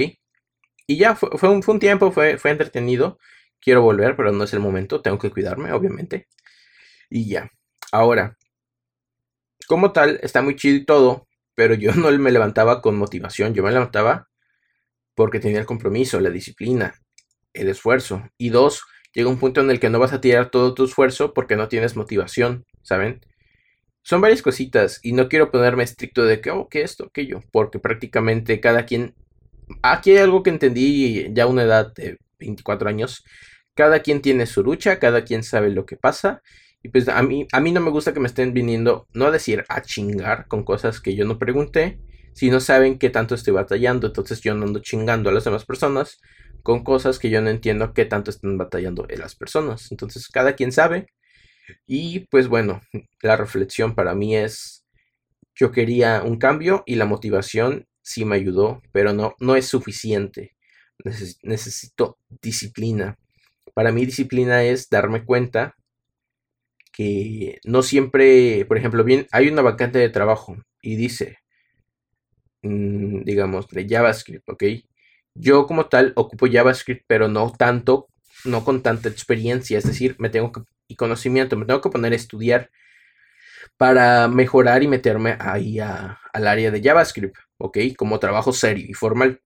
Y 0.88 0.98
ya 0.98 1.16
fue, 1.16 1.30
fue, 1.38 1.50
un, 1.50 1.64
fue 1.64 1.76
un, 1.76 1.80
tiempo, 1.80 2.12
fue, 2.12 2.38
fue 2.38 2.52
entretenido. 2.52 3.20
Quiero 3.62 3.82
volver, 3.82 4.16
pero 4.16 4.32
no 4.32 4.44
es 4.44 4.54
el 4.54 4.60
momento, 4.60 5.02
tengo 5.02 5.20
que 5.20 5.30
cuidarme, 5.30 5.72
obviamente. 5.74 6.28
Y 7.10 7.30
ya. 7.30 7.52
Ahora, 7.92 8.38
como 9.68 9.92
tal, 9.92 10.20
está 10.24 10.42
muy 10.42 10.56
chido 10.56 10.78
y 10.78 10.86
todo, 10.86 11.28
pero 11.56 11.76
yo 11.76 11.92
no 11.96 12.12
me 12.12 12.32
levantaba 12.32 12.82
con 12.82 12.98
motivación, 12.98 13.54
yo 13.54 13.64
me 13.64 13.72
levantaba 13.72 14.30
porque 15.16 15.40
tenía 15.40 15.60
el 15.60 15.66
compromiso, 15.66 16.20
la 16.20 16.30
disciplina, 16.30 16.96
el 17.54 17.70
esfuerzo. 17.70 18.24
Y 18.38 18.50
dos, 18.50 18.84
llega 19.14 19.30
un 19.30 19.40
punto 19.40 19.62
en 19.62 19.72
el 19.72 19.80
que 19.80 19.90
no 19.90 20.00
vas 20.00 20.14
a 20.14 20.22
tirar 20.22 20.50
todo 20.50 20.74
tu 20.74 20.86
esfuerzo 20.86 21.34
porque 21.34 21.56
no 21.56 21.68
tienes 21.68 21.96
motivación, 21.96 22.66
¿saben? 22.82 23.22
Son 24.02 24.22
varias 24.22 24.42
cositas 24.42 25.00
y 25.04 25.14
no 25.14 25.30
quiero 25.30 25.52
ponerme 25.52 25.84
estricto 25.84 26.26
de 26.26 26.42
que, 26.42 26.52
oh, 26.52 26.68
que 26.70 26.82
esto, 26.82 27.06
aquello, 27.06 27.42
porque 27.52 27.80
prácticamente 27.80 28.60
cada 28.60 28.86
quien... 28.86 29.16
Aquí 29.84 30.12
hay 30.12 30.18
algo 30.18 30.42
que 30.42 30.50
entendí 30.50 31.32
ya 31.34 31.44
a 31.44 31.48
una 31.48 31.64
edad 31.64 31.94
de 31.94 32.18
24 32.40 32.90
años. 32.90 33.24
Cada 33.76 34.00
quien 34.00 34.22
tiene 34.22 34.46
su 34.48 34.64
lucha, 34.64 35.00
cada 35.00 35.24
quien 35.24 35.44
sabe 35.44 35.70
lo 35.70 35.86
que 35.86 35.96
pasa 35.96 36.42
y 36.82 36.90
pues 36.90 37.10
a 37.10 37.22
mí, 37.22 37.48
a 37.52 37.60
mí 37.60 37.72
no 37.72 37.82
me 37.82 37.92
gusta 37.92 38.14
que 38.14 38.20
me 38.20 38.28
estén 38.28 38.54
viniendo, 38.54 39.08
no 39.14 39.26
a 39.26 39.32
decir 39.32 39.66
a 39.68 39.82
chingar 39.82 40.48
con 40.48 40.64
cosas 40.64 41.02
que 41.02 41.16
yo 41.16 41.26
no 41.26 41.38
pregunté, 41.38 42.00
si 42.34 42.50
no 42.50 42.62
saben 42.62 42.98
qué 42.98 43.10
tanto 43.10 43.36
estoy 43.36 43.54
batallando. 43.54 44.08
Entonces 44.08 44.40
yo 44.42 44.54
no 44.54 44.66
ando 44.66 44.80
chingando 44.80 45.30
a 45.30 45.34
las 45.34 45.44
demás 45.44 45.66
personas 45.66 46.20
con 46.64 46.84
cosas 46.84 47.20
que 47.20 47.30
yo 47.30 47.42
no 47.42 47.50
entiendo 47.50 47.94
qué 47.94 48.06
tanto 48.06 48.32
están 48.32 48.58
batallando 48.58 49.06
las 49.18 49.36
personas. 49.36 49.92
Entonces 49.92 50.28
cada 50.30 50.54
quien 50.54 50.72
sabe. 50.72 51.08
Y 51.88 52.22
pues 52.28 52.48
bueno, 52.48 52.82
la 53.22 53.38
reflexión 53.38 53.96
para 53.96 54.16
mí 54.16 54.36
es, 54.36 54.86
yo 55.56 55.72
quería 55.72 56.24
un 56.24 56.38
cambio 56.38 56.84
y 56.86 56.96
la 56.96 57.06
motivación 57.06 57.88
sí 58.02 58.26
me 58.26 58.36
ayudó, 58.38 58.82
pero 58.92 59.14
no, 59.14 59.36
no 59.40 59.56
es 59.56 59.68
suficiente. 59.68 60.56
necesito 61.44 62.18
disciplina. 62.42 63.18
Para 63.74 63.92
mí 63.92 64.06
disciplina 64.06 64.64
es 64.64 64.90
darme 64.90 65.26
cuenta 65.26 65.76
que 66.94 67.60
no 67.64 67.82
siempre, 67.84 68.66
por 68.66 68.78
ejemplo, 68.78 69.04
bien, 69.04 69.28
hay 69.32 69.48
una 69.50 69.62
vacante 69.62 70.00
de 70.00 70.10
trabajo 70.10 70.58
y 70.82 70.96
dice, 70.98 71.38
mm, 72.64 73.24
digamos, 73.24 73.68
de 73.70 73.88
JavaScript, 73.88 74.50
¿ok? 74.50 74.64
Yo 75.36 75.68
como 75.68 75.86
tal 75.88 76.14
ocupo 76.16 76.48
JavaScript, 76.52 77.04
pero 77.08 77.28
no 77.28 77.52
tanto, 77.52 78.08
no 78.46 78.64
con 78.64 78.82
tanta 78.82 79.10
experiencia, 79.10 79.78
es 79.78 79.86
decir, 79.86 80.16
me 80.20 80.30
tengo 80.30 80.52
que, 80.52 80.62
y 80.88 80.96
conocimiento, 80.96 81.56
me 81.58 81.66
tengo 81.66 81.82
que 81.82 81.90
poner 81.90 82.14
a 82.14 82.16
estudiar 82.16 82.70
para 83.78 84.28
mejorar 84.28 84.84
y 84.84 84.88
meterme 84.88 85.38
ahí 85.40 85.80
al 85.80 86.48
área 86.48 86.72
de 86.72 86.82
JavaScript, 86.82 87.38
¿ok? 87.58 87.78
Como 87.98 88.20
trabajo 88.20 88.52
serio 88.52 88.86
y 88.88 88.94
formal. 88.94 89.42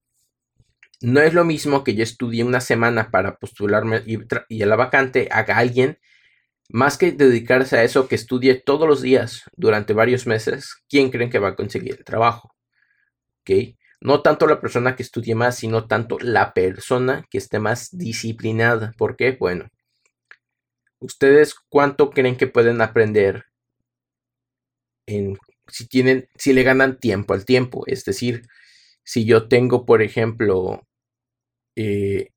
No 1.01 1.19
es 1.19 1.33
lo 1.33 1.43
mismo 1.43 1.83
que 1.83 1.95
yo 1.95 2.03
estudie 2.03 2.43
una 2.43 2.61
semana 2.61 3.11
para 3.11 3.37
postularme 3.37 4.01
y, 4.05 4.17
y 4.49 4.63
a 4.63 4.65
la 4.65 4.75
vacante 4.75 5.27
haga 5.31 5.57
alguien 5.57 5.99
más 6.69 6.97
que 6.97 7.11
dedicarse 7.11 7.77
a 7.77 7.83
eso, 7.83 8.07
que 8.07 8.15
estudie 8.15 8.55
todos 8.55 8.87
los 8.87 9.01
días 9.01 9.43
durante 9.55 9.93
varios 9.93 10.25
meses, 10.25 10.75
¿quién 10.89 11.11
creen 11.11 11.29
que 11.29 11.39
va 11.39 11.49
a 11.49 11.55
conseguir 11.55 11.95
el 11.99 12.03
trabajo? 12.03 12.55
¿Ok? 13.41 13.75
No 14.03 14.21
tanto 14.21 14.47
la 14.47 14.59
persona 14.59 14.97
que 14.97 15.03
estudie 15.03 15.33
más, 15.33 15.55
sino 15.55 15.87
tanto 15.87 16.17
la 16.19 16.53
persona 16.53 17.25
que 17.29 17.37
esté 17.37 17.59
más 17.59 17.97
disciplinada. 17.97 18.91
¿Por 18.97 19.15
qué? 19.15 19.31
Bueno, 19.31 19.69
¿ustedes 20.99 21.55
cuánto 21.69 22.09
creen 22.09 22.35
que 22.35 22.47
pueden 22.47 22.81
aprender 22.81 23.45
en, 25.07 25.37
si 25.67 25.87
tienen, 25.87 26.27
si 26.35 26.51
le 26.51 26.63
ganan 26.63 26.99
tiempo 26.99 27.33
al 27.33 27.45
tiempo? 27.45 27.83
Es 27.87 28.03
decir, 28.03 28.41
si 29.05 29.23
yo 29.23 29.47
tengo, 29.47 29.85
por 29.85 30.01
ejemplo, 30.01 30.85
eh, 31.77 32.27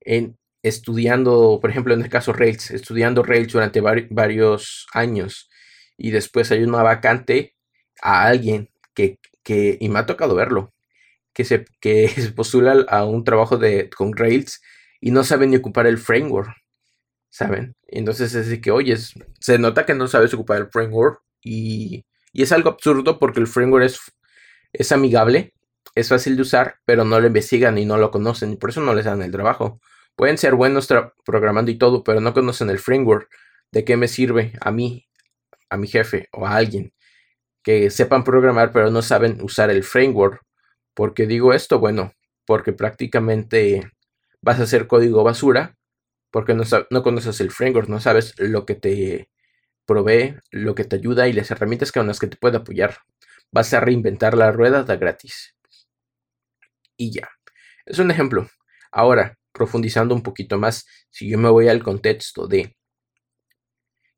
en, 0.00 0.38
estudiando, 0.64 1.60
por 1.60 1.70
ejemplo, 1.70 1.94
en 1.94 2.02
el 2.02 2.10
caso 2.10 2.32
Rails, 2.32 2.72
estudiando 2.72 3.22
Rails 3.22 3.52
durante 3.52 3.80
varios 3.80 4.88
años 4.92 5.48
y 5.96 6.10
después 6.10 6.50
hay 6.50 6.64
una 6.64 6.82
vacante 6.82 7.54
a 8.02 8.24
alguien 8.26 8.70
que, 8.94 9.18
que 9.42 9.78
y 9.80 9.88
me 9.88 9.98
ha 10.00 10.06
tocado 10.06 10.34
verlo, 10.34 10.72
que 11.32 11.44
se, 11.44 11.64
que 11.80 12.10
postula 12.36 12.84
a 12.88 13.04
un 13.04 13.24
trabajo 13.24 13.56
de, 13.58 13.90
con 13.90 14.16
Rails 14.16 14.60
y 15.00 15.10
no 15.10 15.24
sabe 15.24 15.46
ni 15.46 15.56
ocupar 15.56 15.86
el 15.86 15.98
framework, 15.98 16.50
¿saben? 17.30 17.76
Entonces 17.88 18.34
es 18.34 18.48
de 18.48 18.60
que, 18.60 18.70
oye, 18.70 18.96
se 18.96 19.58
nota 19.58 19.86
que 19.86 19.94
no 19.94 20.08
sabes 20.08 20.34
ocupar 20.34 20.58
el 20.58 20.70
framework 20.70 21.22
y, 21.42 22.04
y 22.32 22.42
es 22.42 22.52
algo 22.52 22.70
absurdo 22.70 23.18
porque 23.18 23.40
el 23.40 23.46
framework 23.46 23.84
es, 23.84 24.00
es 24.72 24.92
amigable, 24.92 25.54
es 25.94 26.08
fácil 26.08 26.36
de 26.36 26.42
usar, 26.42 26.76
pero 26.84 27.04
no 27.04 27.20
lo 27.20 27.26
investigan 27.26 27.78
y 27.78 27.84
no 27.84 27.96
lo 27.98 28.10
conocen 28.10 28.52
y 28.52 28.56
por 28.56 28.70
eso 28.70 28.80
no 28.80 28.94
les 28.94 29.06
dan 29.06 29.22
el 29.22 29.32
trabajo. 29.32 29.80
Pueden 30.16 30.38
ser 30.38 30.54
buenos 30.54 30.88
programando 31.24 31.70
y 31.70 31.78
todo, 31.78 32.04
pero 32.04 32.20
no 32.20 32.34
conocen 32.34 32.70
el 32.70 32.78
framework. 32.78 33.30
¿De 33.72 33.84
qué 33.84 33.96
me 33.96 34.08
sirve 34.08 34.52
a 34.60 34.70
mí, 34.72 35.06
a 35.70 35.76
mi 35.76 35.86
jefe 35.88 36.28
o 36.32 36.46
a 36.46 36.56
alguien 36.56 36.92
que 37.62 37.90
sepan 37.90 38.24
programar 38.24 38.72
pero 38.72 38.90
no 38.90 39.02
saben 39.02 39.40
usar 39.42 39.70
el 39.70 39.84
framework. 39.84 40.42
¿Por 40.94 41.14
qué 41.14 41.26
digo 41.26 41.52
esto? 41.54 41.78
Bueno, 41.78 42.12
porque 42.46 42.72
prácticamente 42.72 43.90
vas 44.42 44.60
a 44.60 44.64
hacer 44.64 44.86
código 44.86 45.24
basura 45.24 45.76
porque 46.30 46.54
no, 46.54 46.64
no 46.90 47.02
conoces 47.02 47.40
el 47.40 47.50
framework, 47.50 47.88
no 47.88 48.00
sabes 48.00 48.34
lo 48.38 48.64
que 48.64 48.74
te 48.74 49.30
provee, 49.86 50.36
lo 50.50 50.74
que 50.74 50.84
te 50.84 50.96
ayuda 50.96 51.28
y 51.28 51.32
las 51.32 51.50
herramientas 51.50 51.92
con 51.92 52.06
las 52.06 52.20
que 52.20 52.28
te 52.28 52.36
puede 52.36 52.58
apoyar. 52.58 52.98
Vas 53.50 53.74
a 53.74 53.80
reinventar 53.80 54.36
la 54.36 54.52
rueda 54.52 54.84
de 54.84 54.96
gratis. 54.96 55.56
Y 56.96 57.12
ya. 57.12 57.28
Es 57.86 57.98
un 57.98 58.10
ejemplo. 58.10 58.48
Ahora, 58.92 59.38
profundizando 59.52 60.14
un 60.14 60.22
poquito 60.22 60.58
más, 60.58 60.86
si 61.10 61.28
yo 61.28 61.38
me 61.38 61.48
voy 61.48 61.68
al 61.68 61.82
contexto 61.82 62.46
de 62.46 62.76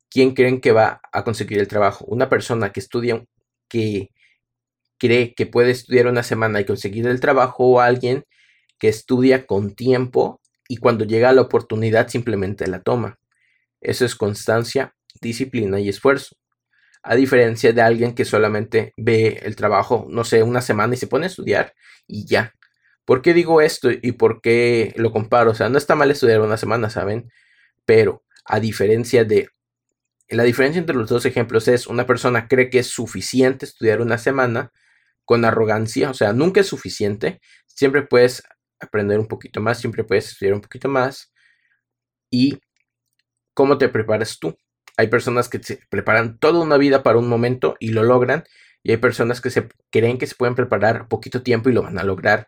quién 0.09 0.35
creen 0.35 0.61
que 0.61 0.71
va 0.71 1.01
a 1.11 1.23
conseguir 1.23 1.59
el 1.59 1.67
trabajo, 1.67 2.05
una 2.05 2.29
persona 2.29 2.71
que 2.71 2.79
estudia, 2.79 3.23
que 3.73 4.09
cree 4.99 5.33
que 5.33 5.47
puede 5.47 5.71
estudiar 5.71 6.07
una 6.07 6.21
semana 6.21 6.61
y 6.61 6.65
conseguir 6.65 7.07
el 7.07 7.19
trabajo 7.19 7.65
o 7.65 7.79
alguien 7.79 8.23
que 8.77 8.87
estudia 8.87 9.47
con 9.47 9.73
tiempo 9.75 10.39
y 10.69 10.77
cuando 10.77 11.05
llega 11.05 11.33
la 11.33 11.41
oportunidad 11.41 12.07
simplemente 12.07 12.67
la 12.67 12.81
toma. 12.83 13.19
Eso 13.81 14.05
es 14.05 14.15
constancia, 14.15 14.95
disciplina 15.19 15.79
y 15.79 15.89
esfuerzo. 15.89 16.35
A 17.01 17.15
diferencia 17.15 17.73
de 17.73 17.81
alguien 17.81 18.13
que 18.13 18.23
solamente 18.25 18.93
ve 18.95 19.41
el 19.43 19.55
trabajo, 19.55 20.05
no 20.09 20.23
sé, 20.23 20.43
una 20.43 20.61
semana 20.61 20.93
y 20.93 20.97
se 20.97 21.07
pone 21.07 21.25
a 21.25 21.29
estudiar 21.29 21.73
y 22.07 22.25
ya. 22.25 22.53
¿Por 23.03 23.21
qué 23.21 23.33
digo 23.33 23.59
esto 23.59 23.89
y 23.91 24.13
por 24.13 24.41
qué 24.41 24.93
lo 24.95 25.11
comparo? 25.11 25.51
O 25.51 25.55
sea, 25.55 25.67
no 25.67 25.77
está 25.77 25.95
mal 25.95 26.11
estudiar 26.11 26.39
una 26.41 26.55
semana, 26.57 26.89
¿saben? 26.89 27.29
Pero 27.85 28.23
a 28.45 28.59
diferencia 28.59 29.25
de... 29.25 29.49
La 30.29 30.43
diferencia 30.43 30.79
entre 30.79 30.95
los 30.95 31.09
dos 31.09 31.25
ejemplos 31.25 31.67
es 31.67 31.87
una 31.87 32.05
persona 32.05 32.47
cree 32.47 32.69
que 32.69 32.79
es 32.79 32.87
suficiente 32.87 33.65
estudiar 33.65 34.01
una 34.01 34.17
semana 34.17 34.71
con 35.25 35.45
arrogancia, 35.45 36.09
o 36.09 36.13
sea, 36.13 36.33
nunca 36.33 36.61
es 36.61 36.67
suficiente, 36.67 37.39
siempre 37.67 38.03
puedes 38.03 38.43
aprender 38.79 39.19
un 39.19 39.27
poquito 39.27 39.61
más, 39.61 39.79
siempre 39.79 40.03
puedes 40.03 40.29
estudiar 40.29 40.55
un 40.55 40.61
poquito 40.61 40.89
más. 40.89 41.31
¿Y 42.29 42.59
cómo 43.53 43.77
te 43.77 43.89
preparas 43.89 44.39
tú? 44.39 44.57
Hay 44.97 45.07
personas 45.07 45.49
que 45.49 45.61
se 45.63 45.79
preparan 45.89 46.37
toda 46.39 46.61
una 46.61 46.77
vida 46.77 47.03
para 47.03 47.17
un 47.19 47.27
momento 47.27 47.75
y 47.79 47.89
lo 47.89 48.03
logran, 48.03 48.43
y 48.83 48.91
hay 48.91 48.97
personas 48.97 49.41
que 49.41 49.49
se 49.49 49.69
creen 49.91 50.17
que 50.17 50.27
se 50.27 50.35
pueden 50.35 50.55
preparar 50.55 51.07
poquito 51.07 51.41
tiempo 51.41 51.69
y 51.69 51.73
lo 51.73 51.83
van 51.83 51.97
a 51.99 52.03
lograr. 52.03 52.47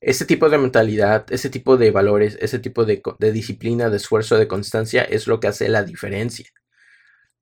Ese 0.00 0.26
tipo 0.26 0.50
de 0.50 0.58
mentalidad, 0.58 1.26
ese 1.30 1.48
tipo 1.50 1.76
de 1.76 1.90
valores, 1.90 2.36
ese 2.40 2.58
tipo 2.58 2.84
de, 2.84 3.02
disciplina, 3.32 3.88
de 3.88 3.96
esfuerzo, 3.96 4.36
de 4.36 4.48
constancia 4.48 5.02
es 5.02 5.26
lo 5.26 5.40
que 5.40 5.48
hace 5.48 5.68
la 5.68 5.84
diferencia. 5.84 6.46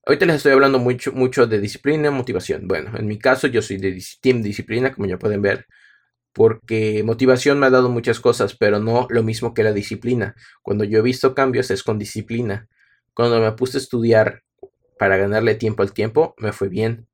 Ahorita 0.05 0.25
les 0.27 0.35
estoy 0.37 0.51
hablando 0.51 0.77
mucho, 0.77 1.13
mucho 1.13 1.47
de 1.47 1.59
disciplina 1.59 2.09
y 2.09 2.11
motivación. 2.11 2.67
Bueno, 2.67 2.91
en 2.95 3.07
mi 3.07 3.17
caso 3.17 3.47
yo 3.47 3.63
soy 3.63 3.77
de 3.77 3.99
Team 4.21 4.43
Disciplina, 4.43 4.93
como 4.93 5.07
ya 5.07 5.17
pueden 5.17 5.41
ver, 5.41 5.65
porque 6.31 7.03
motivación 7.03 7.59
me 7.59 7.65
ha 7.65 7.71
dado 7.71 7.89
muchas 7.89 8.19
cosas, 8.19 8.55
pero 8.55 8.79
no 8.79 9.07
lo 9.09 9.23
mismo 9.23 9.55
que 9.55 9.63
la 9.63 9.73
disciplina. 9.73 10.35
Cuando 10.61 10.83
yo 10.83 10.99
he 10.99 11.01
visto 11.01 11.33
cambios 11.33 11.71
es 11.71 11.81
con 11.81 11.97
disciplina. 11.97 12.67
Cuando 13.15 13.39
me 13.39 13.51
puse 13.53 13.77
a 13.77 13.81
estudiar 13.81 14.43
para 14.99 15.17
ganarle 15.17 15.55
tiempo 15.55 15.81
al 15.81 15.91
tiempo, 15.91 16.35
me 16.37 16.51
fue 16.51 16.69
bien. 16.69 17.07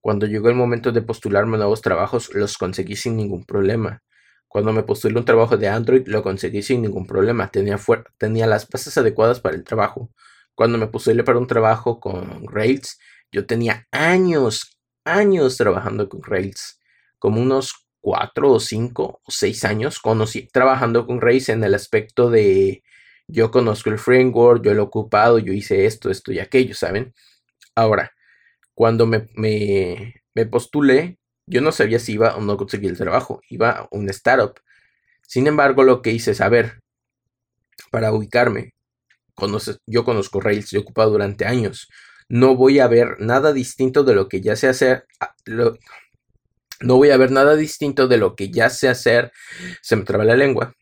Cuando 0.00 0.26
llegó 0.26 0.48
el 0.48 0.54
momento 0.54 0.92
de 0.92 1.02
postularme 1.02 1.56
a 1.56 1.58
nuevos 1.58 1.82
trabajos, 1.82 2.32
los 2.32 2.58
conseguí 2.58 2.94
sin 2.94 3.16
ningún 3.16 3.44
problema. 3.44 4.04
Cuando 4.46 4.72
me 4.72 4.84
postulé 4.84 5.18
un 5.18 5.24
trabajo 5.24 5.56
de 5.56 5.68
Android, 5.68 6.06
lo 6.06 6.22
conseguí 6.22 6.62
sin 6.62 6.82
ningún 6.82 7.06
problema. 7.08 7.50
Tenía, 7.50 7.76
tenía 8.18 8.46
las 8.46 8.68
bases 8.68 8.96
adecuadas 8.96 9.40
para 9.40 9.56
el 9.56 9.64
trabajo. 9.64 10.10
Cuando 10.56 10.78
me 10.78 10.88
postulé 10.88 11.22
para 11.22 11.38
un 11.38 11.46
trabajo 11.46 12.00
con 12.00 12.44
Rails, 12.48 12.98
yo 13.30 13.46
tenía 13.46 13.86
años, 13.92 14.76
años 15.04 15.56
trabajando 15.56 16.08
con 16.08 16.22
Rails. 16.24 16.80
Como 17.18 17.40
unos 17.40 17.86
cuatro 18.00 18.52
o 18.52 18.60
cinco 18.60 19.20
o 19.24 19.30
seis 19.30 19.64
años 19.64 20.00
conocí, 20.00 20.48
trabajando 20.48 21.06
con 21.06 21.20
Rails 21.20 21.50
en 21.50 21.62
el 21.62 21.74
aspecto 21.74 22.30
de 22.30 22.82
yo 23.28 23.50
conozco 23.50 23.90
el 23.90 23.98
framework, 23.98 24.64
yo 24.64 24.74
lo 24.74 24.82
he 24.82 24.84
ocupado, 24.84 25.38
yo 25.38 25.52
hice 25.52 25.86
esto, 25.86 26.10
esto 26.10 26.32
y 26.32 26.38
aquello, 26.38 26.74
¿saben? 26.74 27.14
Ahora, 27.74 28.12
cuando 28.74 29.06
me, 29.06 29.28
me, 29.34 30.46
postulé, 30.46 31.18
yo 31.46 31.60
no 31.60 31.72
sabía 31.72 31.98
si 31.98 32.14
iba 32.14 32.36
o 32.36 32.40
no 32.40 32.56
conseguir 32.56 32.90
el 32.90 32.98
trabajo, 32.98 33.40
iba 33.50 33.70
a 33.70 33.88
un 33.90 34.08
startup. 34.10 34.60
Sin 35.22 35.46
embargo, 35.48 35.82
lo 35.84 36.02
que 36.02 36.12
hice 36.12 36.32
es 36.32 36.38
saber, 36.38 36.80
para 37.90 38.12
ubicarme, 38.12 38.75
yo 39.86 40.04
conozco 40.04 40.40
Rails, 40.40 40.70
yo 40.70 40.78
he 40.78 40.82
ocupado 40.82 41.10
durante 41.10 41.44
años, 41.44 41.88
no 42.28 42.56
voy 42.56 42.80
a 42.80 42.88
ver 42.88 43.20
nada 43.20 43.52
distinto 43.52 44.04
de 44.04 44.14
lo 44.14 44.28
que 44.28 44.40
ya 44.40 44.56
sé 44.56 44.68
hacer, 44.68 45.06
no 45.46 46.96
voy 46.96 47.10
a 47.10 47.16
ver 47.16 47.30
nada 47.30 47.56
distinto 47.56 48.08
de 48.08 48.18
lo 48.18 48.34
que 48.34 48.50
ya 48.50 48.70
sé 48.70 48.88
hacer, 48.88 49.32
se 49.82 49.96
me 49.96 50.04
traba 50.04 50.24
la 50.24 50.36
lengua, 50.36 50.74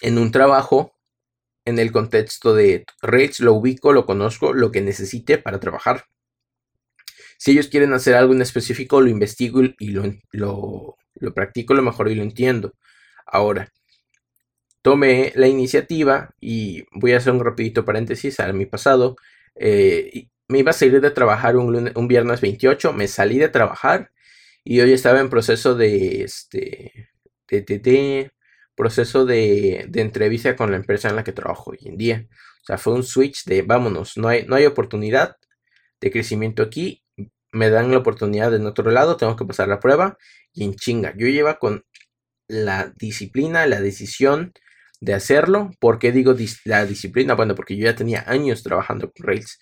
en 0.00 0.18
un 0.18 0.30
trabajo 0.30 0.92
en 1.64 1.78
el 1.78 1.92
contexto 1.92 2.54
de 2.54 2.86
Rails, 3.02 3.40
lo 3.40 3.52
ubico, 3.52 3.92
lo 3.92 4.06
conozco, 4.06 4.54
lo 4.54 4.72
que 4.72 4.80
necesite 4.80 5.36
para 5.36 5.60
trabajar. 5.60 6.06
Si 7.36 7.52
ellos 7.52 7.68
quieren 7.68 7.92
hacer 7.92 8.14
algo 8.14 8.32
en 8.32 8.42
específico, 8.42 9.00
lo 9.00 9.08
investigo 9.08 9.60
y 9.78 9.90
lo, 9.90 10.14
lo, 10.32 11.34
practico 11.34 11.74
lo 11.74 11.82
mejor 11.82 12.10
y 12.10 12.14
lo 12.14 12.22
entiendo. 12.22 12.74
Ahora, 13.26 13.70
tomé 14.82 15.32
la 15.34 15.48
iniciativa 15.48 16.30
y 16.40 16.84
voy 16.92 17.12
a 17.12 17.18
hacer 17.18 17.32
un 17.32 17.44
rapidito 17.44 17.84
paréntesis 17.84 18.40
a 18.40 18.52
mi 18.52 18.66
pasado. 18.66 19.16
Eh, 19.56 20.28
me 20.48 20.60
iba 20.60 20.70
a 20.70 20.74
salir 20.74 21.00
de 21.00 21.10
trabajar 21.10 21.56
un, 21.56 21.92
un 21.94 22.08
viernes 22.08 22.40
28, 22.40 22.92
me 22.92 23.08
salí 23.08 23.38
de 23.38 23.48
trabajar 23.48 24.10
y 24.64 24.80
hoy 24.80 24.92
estaba 24.92 25.20
en 25.20 25.30
proceso 25.30 25.74
de, 25.74 26.22
este, 26.22 27.10
de, 27.48 28.30
proceso 28.74 29.26
de, 29.26 29.86
de, 29.88 30.00
entrevista 30.00 30.56
con 30.56 30.70
la 30.70 30.76
empresa 30.76 31.08
en 31.08 31.16
la 31.16 31.24
que 31.24 31.32
trabajo 31.32 31.72
hoy 31.72 31.78
en 31.84 31.96
día. 31.96 32.26
O 32.62 32.66
sea, 32.66 32.78
fue 32.78 32.94
un 32.94 33.02
switch 33.02 33.44
de 33.44 33.62
vámonos, 33.62 34.16
no 34.16 34.28
hay, 34.28 34.46
no 34.46 34.56
hay 34.56 34.66
oportunidad 34.66 35.36
de 36.00 36.10
crecimiento 36.10 36.62
aquí, 36.62 37.02
me 37.52 37.70
dan 37.70 37.90
la 37.90 37.98
oportunidad 37.98 38.54
en 38.54 38.66
otro 38.66 38.90
lado, 38.90 39.16
tengo 39.16 39.36
que 39.36 39.44
pasar 39.44 39.68
la 39.68 39.80
prueba 39.80 40.18
y 40.52 40.64
en 40.64 40.74
chinga. 40.74 41.14
Yo 41.16 41.26
lleva 41.28 41.58
con 41.58 41.84
la 42.46 42.92
disciplina, 42.96 43.66
la 43.66 43.80
decisión 43.80 44.52
de 45.00 45.14
hacerlo. 45.14 45.70
¿Por 45.80 45.98
qué 45.98 46.12
digo 46.12 46.34
la 46.64 46.86
disciplina? 46.86 47.34
Bueno, 47.34 47.54
porque 47.54 47.76
yo 47.76 47.84
ya 47.84 47.94
tenía 47.94 48.24
años 48.26 48.62
trabajando 48.62 49.10
con 49.10 49.26
Rails 49.26 49.58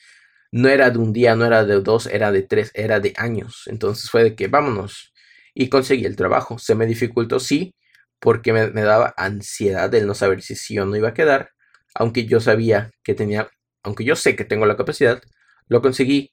no 0.52 0.68
era 0.68 0.90
de 0.90 0.98
un 0.98 1.12
día, 1.12 1.36
no 1.36 1.44
era 1.44 1.64
de 1.64 1.80
dos, 1.80 2.06
era 2.06 2.32
de 2.32 2.42
tres, 2.42 2.70
era 2.74 3.00
de 3.00 3.12
años. 3.16 3.64
Entonces 3.66 4.10
fue 4.10 4.24
de 4.24 4.34
que 4.34 4.48
vámonos. 4.48 5.12
Y 5.54 5.68
conseguí 5.68 6.04
el 6.06 6.16
trabajo. 6.16 6.58
Se 6.58 6.74
me 6.74 6.86
dificultó, 6.86 7.40
sí, 7.40 7.74
porque 8.20 8.52
me, 8.52 8.70
daba 8.70 9.14
ansiedad 9.16 9.94
el 9.94 10.06
no 10.06 10.14
saber 10.14 10.42
si 10.42 10.56
sí 10.56 10.78
o 10.78 10.86
no 10.86 10.96
iba 10.96 11.08
a 11.10 11.14
quedar. 11.14 11.50
Aunque 11.94 12.26
yo 12.26 12.40
sabía 12.40 12.90
que 13.02 13.14
tenía, 13.14 13.48
aunque 13.82 14.04
yo 14.04 14.16
sé 14.16 14.36
que 14.36 14.44
tengo 14.44 14.66
la 14.66 14.76
capacidad, 14.76 15.22
lo 15.68 15.82
conseguí. 15.82 16.32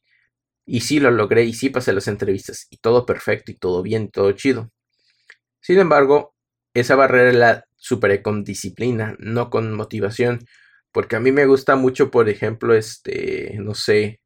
Y 0.66 0.82
sí 0.82 1.00
lo 1.00 1.12
logré 1.12 1.44
y 1.46 1.54
sí 1.54 1.70
pasé 1.70 1.94
las 1.94 2.08
entrevistas. 2.08 2.68
Y 2.70 2.78
todo 2.78 3.06
perfecto 3.06 3.52
y 3.52 3.56
todo 3.58 3.82
bien, 3.84 4.10
todo 4.12 4.32
chido. 4.34 4.72
Sin 5.62 5.80
embargo, 5.80 6.33
esa 6.74 6.96
barrera 6.96 7.32
la 7.34 7.66
superé 7.78 8.22
con 8.22 8.44
disciplina, 8.44 9.16
no 9.20 9.50
con 9.50 9.74
motivación. 9.74 10.46
Porque 10.92 11.16
a 11.16 11.20
mí 11.20 11.32
me 11.32 11.46
gusta 11.46 11.76
mucho, 11.76 12.12
por 12.12 12.30
ejemplo, 12.30 12.76
este, 12.76 13.58
no 13.60 13.74
sé. 13.76 14.22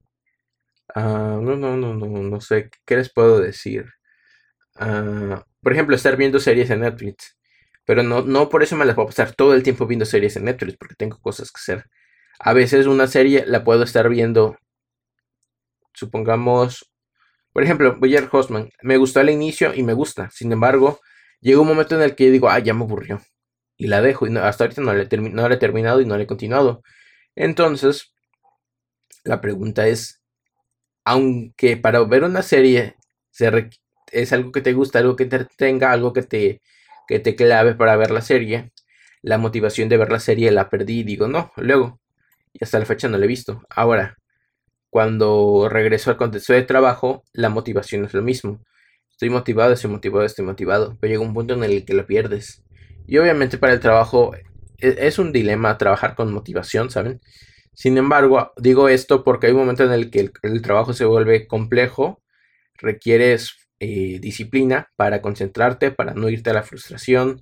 Ah, 0.96 1.40
no, 1.42 1.56
no, 1.56 1.78
no, 1.78 1.94
no, 1.94 2.08
no 2.08 2.42
sé. 2.42 2.70
¿Qué 2.86 2.96
les 2.98 3.12
puedo 3.14 3.40
decir? 3.40 3.86
Ah, 4.76 5.46
por 5.62 5.74
ejemplo, 5.74 5.96
estar 5.96 6.18
viendo 6.18 6.40
series 6.40 6.70
en 6.70 6.82
Netflix. 6.82 7.38
Pero 7.86 8.04
no, 8.04 8.22
no 8.24 8.50
por 8.50 8.64
eso 8.64 8.76
me 8.76 8.86
las 8.86 8.96
puedo 8.96 9.08
pasar 9.10 9.34
todo 9.36 9.54
el 9.54 9.64
tiempo 9.64 9.88
viendo 9.88 10.06
series 10.06 10.36
en 10.38 10.46
Netflix, 10.46 10.78
porque 10.78 10.96
tengo 10.96 11.20
cosas 11.22 11.52
que 11.52 11.60
hacer. 11.60 11.86
A 12.40 12.54
veces 12.54 12.88
una 12.88 13.08
serie 13.08 13.46
la 13.48 13.64
puedo 13.64 13.84
estar 13.84 14.10
viendo, 14.10 14.58
supongamos, 15.94 16.90
por 17.54 17.64
ejemplo, 17.64 17.98
Boyer 18.00 18.30
Hostman. 18.32 18.70
Me 18.84 18.98
gustó 18.98 19.22
al 19.22 19.30
inicio 19.30 19.74
y 19.74 19.84
me 19.84 19.94
gusta. 19.94 20.30
Sin 20.32 20.52
embargo, 20.52 21.00
llega 21.42 21.62
un 21.62 21.68
momento 21.68 21.96
en 21.96 22.02
el 22.02 22.16
que 22.16 22.32
digo, 22.32 22.50
ah, 22.50 22.60
ya 22.60 22.74
me 22.74 22.84
aburrió 22.84 23.22
y 23.78 23.88
la 23.88 24.02
dejo. 24.02 24.28
Y 24.28 24.36
hasta 24.38 24.66
ahorita 24.66 24.82
no 24.82 24.94
la, 24.94 25.04
he 25.04 25.58
terminado 25.58 26.02
y 26.02 26.06
no 26.06 26.18
la 26.18 26.24
he 26.24 26.28
continuado. 26.28 26.84
Entonces, 27.36 28.14
la 29.24 29.42
pregunta 29.42 29.88
es, 29.88 30.22
aunque 31.06 31.78
para 31.78 32.04
ver 32.04 32.24
una 32.24 32.42
serie 32.42 32.96
es 34.12 34.34
algo 34.34 34.52
que 34.52 34.62
te 34.62 34.74
gusta, 34.74 35.00
algo 35.00 35.16
que 35.16 35.26
te 35.26 35.46
tenga, 35.58 35.92
algo 35.92 36.14
que 36.14 36.24
te, 36.24 36.62
que 37.08 37.20
te 37.20 37.36
clave 37.36 37.76
para 37.76 37.96
ver 37.98 38.12
la 38.12 38.22
serie, 38.22 38.72
la 39.22 39.38
motivación 39.38 39.90
de 39.90 39.98
ver 39.98 40.12
la 40.12 40.20
serie 40.20 40.52
la 40.52 40.70
perdí 40.70 41.02
y 41.02 41.04
digo, 41.04 41.28
no, 41.28 41.52
luego. 41.58 42.00
Y 42.54 42.64
hasta 42.64 42.80
la 42.80 42.86
fecha 42.86 43.08
no 43.08 43.18
la 43.18 43.26
he 43.26 43.28
visto. 43.28 43.62
Ahora, 43.70 44.18
cuando 44.90 45.70
regreso 45.70 46.10
al 46.10 46.18
contexto 46.18 46.54
de 46.54 46.64
trabajo, 46.64 47.24
la 47.34 47.50
motivación 47.50 48.06
es 48.06 48.14
lo 48.14 48.22
mismo. 48.24 48.62
Estoy 49.18 49.32
motivado, 49.32 49.74
estoy 49.74 49.90
motivado, 49.90 50.26
estoy 50.26 50.46
motivado. 50.46 50.96
Pero 51.00 51.12
llega 51.12 51.26
un 51.26 51.34
punto 51.34 51.56
en 51.56 51.64
el 51.64 51.86
que 51.86 51.96
lo 51.96 52.06
pierdes. 52.06 52.64
Y 53.08 53.18
obviamente 53.18 53.58
para 53.58 53.74
el 53.74 53.80
trabajo 53.80 54.36
e, 54.36 54.44
es 54.80 55.18
un 55.18 55.32
dilema 55.32 55.76
trabajar 55.80 56.14
con 56.14 56.32
motivación, 56.32 56.92
¿saben? 56.92 57.20
Sin 57.74 57.98
embargo, 57.98 58.54
digo 58.58 58.90
esto 58.90 59.24
porque 59.24 59.48
hay 59.48 59.54
un 59.54 59.60
momento 59.60 59.84
en 59.84 59.92
el 59.92 60.12
que 60.12 60.30
el, 60.44 60.62
trabajo 60.62 60.94
se 60.94 61.06
vuelve 61.06 61.48
complejo, 61.48 62.22
requieres 62.76 63.56
eh, 63.80 64.20
disciplina 64.20 64.92
para 64.96 65.20
concentrarte, 65.24 65.90
para 65.90 66.14
no 66.14 66.30
irte 66.30 66.52
a 66.52 66.54
la 66.54 66.62
frustración, 66.62 67.40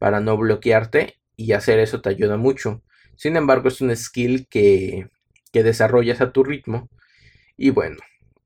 para 0.00 0.18
no 0.18 0.36
bloquearte 0.36 1.20
y 1.36 1.52
hacer 1.52 1.78
eso 1.78 2.00
te 2.00 2.08
ayuda 2.08 2.36
mucho. 2.38 2.82
Sin 3.14 3.36
embargo, 3.36 3.68
es 3.68 3.80
un 3.80 3.94
skill 3.94 4.48
que, 4.48 5.10
que 5.52 5.62
desarrollas 5.62 6.20
a 6.20 6.32
tu 6.32 6.42
ritmo. 6.42 6.90
Y 7.56 7.70
bueno, 7.70 7.98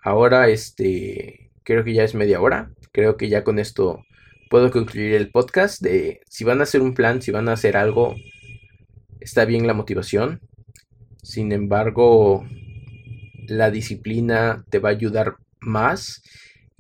ahora 0.03 0.49
este 0.49 1.48
creo 1.69 1.85
que 1.85 1.93
ya 1.93 2.03
es 2.03 2.15
media 2.15 2.41
hora. 2.41 2.71
Creo 2.93 3.19
que 3.19 3.29
ya 3.29 3.45
con 3.45 3.59
esto 3.59 4.03
puedo 4.49 4.71
concluir 4.71 5.13
el 5.15 5.31
podcast 5.31 5.83
de 5.83 6.23
si 6.27 6.43
van 6.43 6.61
a 6.61 6.63
hacer 6.63 6.81
un 6.81 6.95
plan, 6.95 7.21
si 7.21 7.31
van 7.31 7.47
a 7.51 7.53
hacer 7.53 7.77
algo, 7.77 8.15
está 9.21 9.45
bien 9.45 9.67
la 9.67 9.75
motivación. 9.75 10.41
Sin 11.23 11.53
embargo, 11.53 12.47
la 13.49 13.71
disciplina 13.71 14.65
te 14.71 14.79
va 14.79 14.89
a 14.89 14.93
ayudar 14.93 15.37
más 15.61 16.23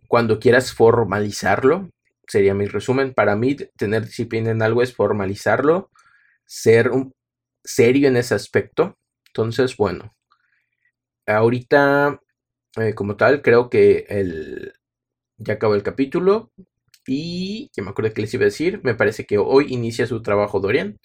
cuando 0.06 0.40
quieras 0.40 0.72
formalizarlo. 0.72 1.90
Sería 2.26 2.54
mi 2.54 2.64
resumen. 2.64 3.12
Para 3.12 3.36
mí, 3.36 3.56
tener 3.76 4.06
disciplina 4.06 4.52
en 4.52 4.62
algo 4.62 4.82
es 4.82 4.94
formalizarlo, 4.94 5.90
ser 6.46 6.92
un 6.92 7.12
serio 7.62 8.08
en 8.08 8.16
ese 8.16 8.34
aspecto. 8.34 8.96
Entonces, 9.26 9.76
bueno, 9.76 10.14
ahorita, 11.26 12.20
eh, 12.76 12.94
como 12.94 13.16
tal, 13.16 13.42
creo 13.42 13.68
que 13.68 14.06
el, 14.08 14.72
ya 15.38 15.54
acabó 15.54 15.74
el 15.74 15.82
capítulo. 15.82 16.52
Y 17.06 17.70
que 17.74 17.82
me 17.82 17.90
acuerdo 17.90 18.12
que 18.14 18.22
les 18.22 18.34
iba 18.34 18.42
a 18.42 18.46
decir, 18.46 18.80
me 18.84 18.94
parece 18.94 19.24
que 19.26 19.38
hoy 19.38 19.66
inicia 19.70 20.06
su 20.06 20.22
trabajo 20.22 20.60
Dorian. 20.60 20.98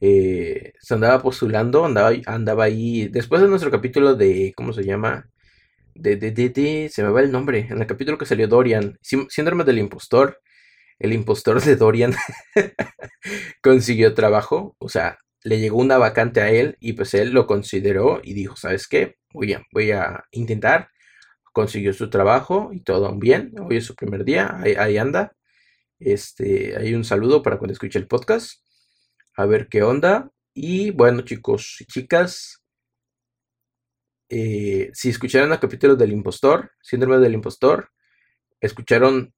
Eh, 0.00 0.74
se 0.80 0.94
andaba 0.94 1.22
postulando, 1.22 1.84
andaba, 1.86 2.12
andaba 2.26 2.64
ahí. 2.64 3.08
Después 3.08 3.42
de 3.42 3.48
nuestro 3.48 3.70
capítulo 3.70 4.14
de. 4.16 4.52
¿Cómo 4.56 4.72
se 4.72 4.84
llama? 4.84 5.30
De, 5.94 6.16
de, 6.16 6.32
de, 6.32 6.50
de, 6.50 6.90
se 6.92 7.02
me 7.02 7.10
va 7.10 7.20
el 7.22 7.32
nombre. 7.32 7.68
En 7.70 7.80
el 7.80 7.86
capítulo 7.86 8.18
que 8.18 8.26
salió 8.26 8.48
Dorian, 8.48 8.98
síndrome 9.02 9.64
del 9.64 9.78
impostor. 9.78 10.40
El 10.98 11.12
impostor 11.12 11.60
de 11.62 11.76
Dorian 11.76 12.14
consiguió 13.62 14.14
trabajo. 14.14 14.76
O 14.78 14.88
sea, 14.88 15.18
le 15.44 15.60
llegó 15.60 15.78
una 15.78 15.98
vacante 15.98 16.40
a 16.40 16.50
él 16.50 16.76
y 16.80 16.94
pues 16.94 17.14
él 17.14 17.30
lo 17.32 17.46
consideró 17.46 18.20
y 18.24 18.34
dijo, 18.34 18.56
¿sabes 18.56 18.88
qué? 18.88 19.16
Voy 19.32 19.52
a, 19.54 19.62
voy 19.72 19.92
a 19.92 20.24
intentar 20.32 20.88
consiguió 21.54 21.92
su 21.94 22.10
trabajo 22.10 22.70
y 22.72 22.80
todo 22.80 23.14
bien. 23.16 23.54
Hoy 23.60 23.76
es 23.76 23.86
su 23.86 23.94
primer 23.94 24.24
día, 24.24 24.58
ahí, 24.60 24.98
anda. 24.98 25.36
Este, 26.00 26.76
hay 26.76 26.94
un 26.94 27.04
saludo 27.04 27.42
para 27.42 27.58
cuando 27.58 27.72
escuche 27.72 27.98
el 27.98 28.08
podcast. 28.08 28.60
A 29.36 29.46
ver 29.46 29.68
qué 29.68 29.82
onda. 29.84 30.30
Y 30.52 30.90
bueno, 30.90 31.22
chicos 31.22 31.76
y 31.80 31.86
chicas, 31.86 32.60
eh, 34.28 34.90
si 34.92 35.10
escucharon 35.10 35.52
el 35.52 35.60
capítulo 35.60 35.94
del 35.94 36.12
impostor, 36.12 36.72
síndrome 36.82 37.18
del 37.18 37.34
impostor, 37.34 37.88
escucharon 38.60 39.32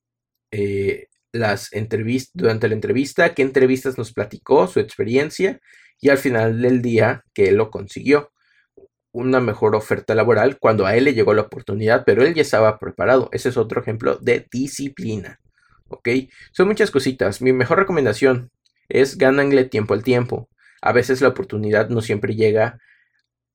eh, 0.50 1.08
las 1.32 1.70
entrevistas, 1.74 2.32
durante 2.34 2.66
la 2.66 2.74
entrevista, 2.74 3.34
qué 3.34 3.42
entrevistas 3.42 3.98
nos 3.98 4.14
platicó, 4.14 4.66
su 4.68 4.80
experiencia, 4.80 5.60
y 6.00 6.08
al 6.08 6.18
final 6.18 6.62
del 6.62 6.80
día 6.80 7.24
que 7.34 7.48
él 7.48 7.56
lo 7.56 7.70
consiguió 7.70 8.32
una 9.16 9.40
mejor 9.40 9.74
oferta 9.74 10.14
laboral 10.14 10.58
cuando 10.58 10.84
a 10.84 10.94
él 10.94 11.04
le 11.04 11.14
llegó 11.14 11.32
la 11.32 11.42
oportunidad, 11.42 12.04
pero 12.04 12.22
él 12.22 12.34
ya 12.34 12.42
estaba 12.42 12.78
preparado. 12.78 13.30
Ese 13.32 13.48
es 13.48 13.56
otro 13.56 13.80
ejemplo 13.80 14.18
de 14.20 14.46
disciplina. 14.52 15.40
¿Ok? 15.88 16.08
Son 16.52 16.68
muchas 16.68 16.90
cositas. 16.90 17.40
Mi 17.40 17.52
mejor 17.54 17.78
recomendación 17.78 18.50
es 18.90 19.16
gánanle 19.16 19.64
tiempo 19.64 19.94
al 19.94 20.02
tiempo. 20.02 20.50
A 20.82 20.92
veces 20.92 21.22
la 21.22 21.28
oportunidad 21.28 21.88
no 21.88 22.02
siempre 22.02 22.34
llega 22.34 22.78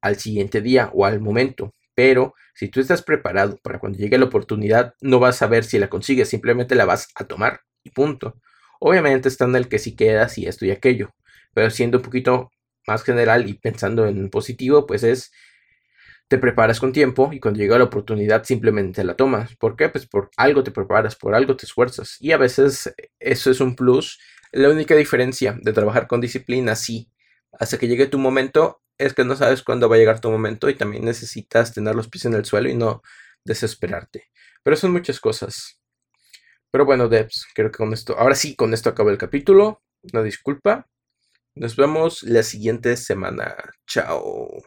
al 0.02 0.17
siguiente 0.17 0.62
día 0.62 0.89
o 0.95 1.06
al 1.06 1.19
momento, 1.19 1.76
pero 1.93 2.34
si 2.56 2.67
tú 2.67 2.80
estás 2.80 3.04
preparado 3.04 3.60
para 3.62 3.78
cuando 3.78 4.00
llegue 4.00 4.17
la 4.17 4.26
oportunidad, 4.26 4.95
no 5.00 5.19
vas 5.19 5.43
a 5.43 5.47
ver 5.47 5.63
si 5.63 5.78
la 5.78 5.89
consigues, 5.89 6.30
simplemente 6.30 6.74
la 6.74 6.86
vas 6.86 7.10
a 7.13 7.26
tomar 7.26 7.62
y 7.84 7.91
punto. 7.91 8.41
Obviamente 8.80 9.30
está 9.30 9.45
en 9.45 9.56
el 9.56 9.67
que 9.67 9.78
si 9.78 9.95
quedas 9.95 10.39
y 10.39 10.47
esto 10.47 10.65
y 10.65 10.71
aquello, 10.71 11.13
pero 11.54 11.69
siendo 11.69 12.00
un 12.00 12.04
poquito 12.04 12.50
más 12.88 13.04
general 13.04 13.47
y 13.47 13.54
pensando 13.54 14.08
en 14.08 14.32
positivo, 14.32 14.88
pues 14.88 15.04
es 15.04 15.32
te 16.32 16.38
preparas 16.38 16.80
con 16.80 16.94
tiempo 16.94 17.34
y 17.34 17.41
cuando 17.41 17.60
llega 17.60 17.78
la 17.78 17.84
oportunidad 17.84 18.46
simplemente 18.46 19.04
la 19.04 19.15
tomas. 19.15 19.54
¿Por 19.58 19.76
qué? 19.76 19.89
Pues 19.89 20.08
por 20.08 20.32
algo 20.38 20.63
te 20.63 20.72
preparas, 20.72 21.17
por 21.17 21.36
algo 21.36 21.58
te 21.58 21.65
esfuerzas. 21.65 22.15
Y 22.22 22.32
a 22.32 22.38
veces 22.38 22.96
eso 23.20 23.52
es 23.52 23.60
un 23.60 23.76
plus. 23.76 24.17
La 24.54 24.70
única 24.70 24.96
diferencia 24.96 25.60
de 25.62 25.74
trabajar 25.74 26.08
con 26.08 26.22
disciplina, 26.22 26.78
sí, 26.78 27.12
hasta 27.60 27.78
que 27.78 27.89
llegue 27.89 28.08
tu 28.08 28.17
momento, 28.17 28.82
es 28.98 29.13
que 29.13 29.26
no 29.26 29.36
sabes 29.36 29.62
cuándo 29.62 29.89
va 29.89 29.98
a 29.98 30.00
llegar 30.00 30.22
tu 30.22 30.32
momento 30.32 30.70
y 30.70 30.76
también 30.76 31.04
necesitas 31.04 31.74
tener 31.74 31.96
los 31.96 32.08
pies 32.08 32.24
en 32.24 32.36
el 32.36 32.46
suelo 32.46 32.70
y 32.70 32.76
no 32.76 33.02
desesperarte. 33.44 34.30
Pero 34.63 34.78
son 34.78 34.94
muchas 34.94 35.20
cosas. 35.20 35.82
Pero 36.72 36.86
bueno, 36.86 37.10
Debs, 37.10 37.46
creo 37.54 37.72
que 37.72 37.78
con 37.78 37.91
esto, 37.91 38.17
ahora 38.17 38.36
sí, 38.36 38.56
con 38.56 38.74
esto 38.74 38.89
acabo 38.89 39.10
el 39.10 39.17
capítulo. 39.17 39.84
Una 40.13 40.24
disculpa. 40.24 40.88
Nos 41.56 41.76
vemos 41.76 42.24
la 42.24 42.41
siguiente 42.41 42.96
semana. 42.96 43.54
Chao. 43.86 44.63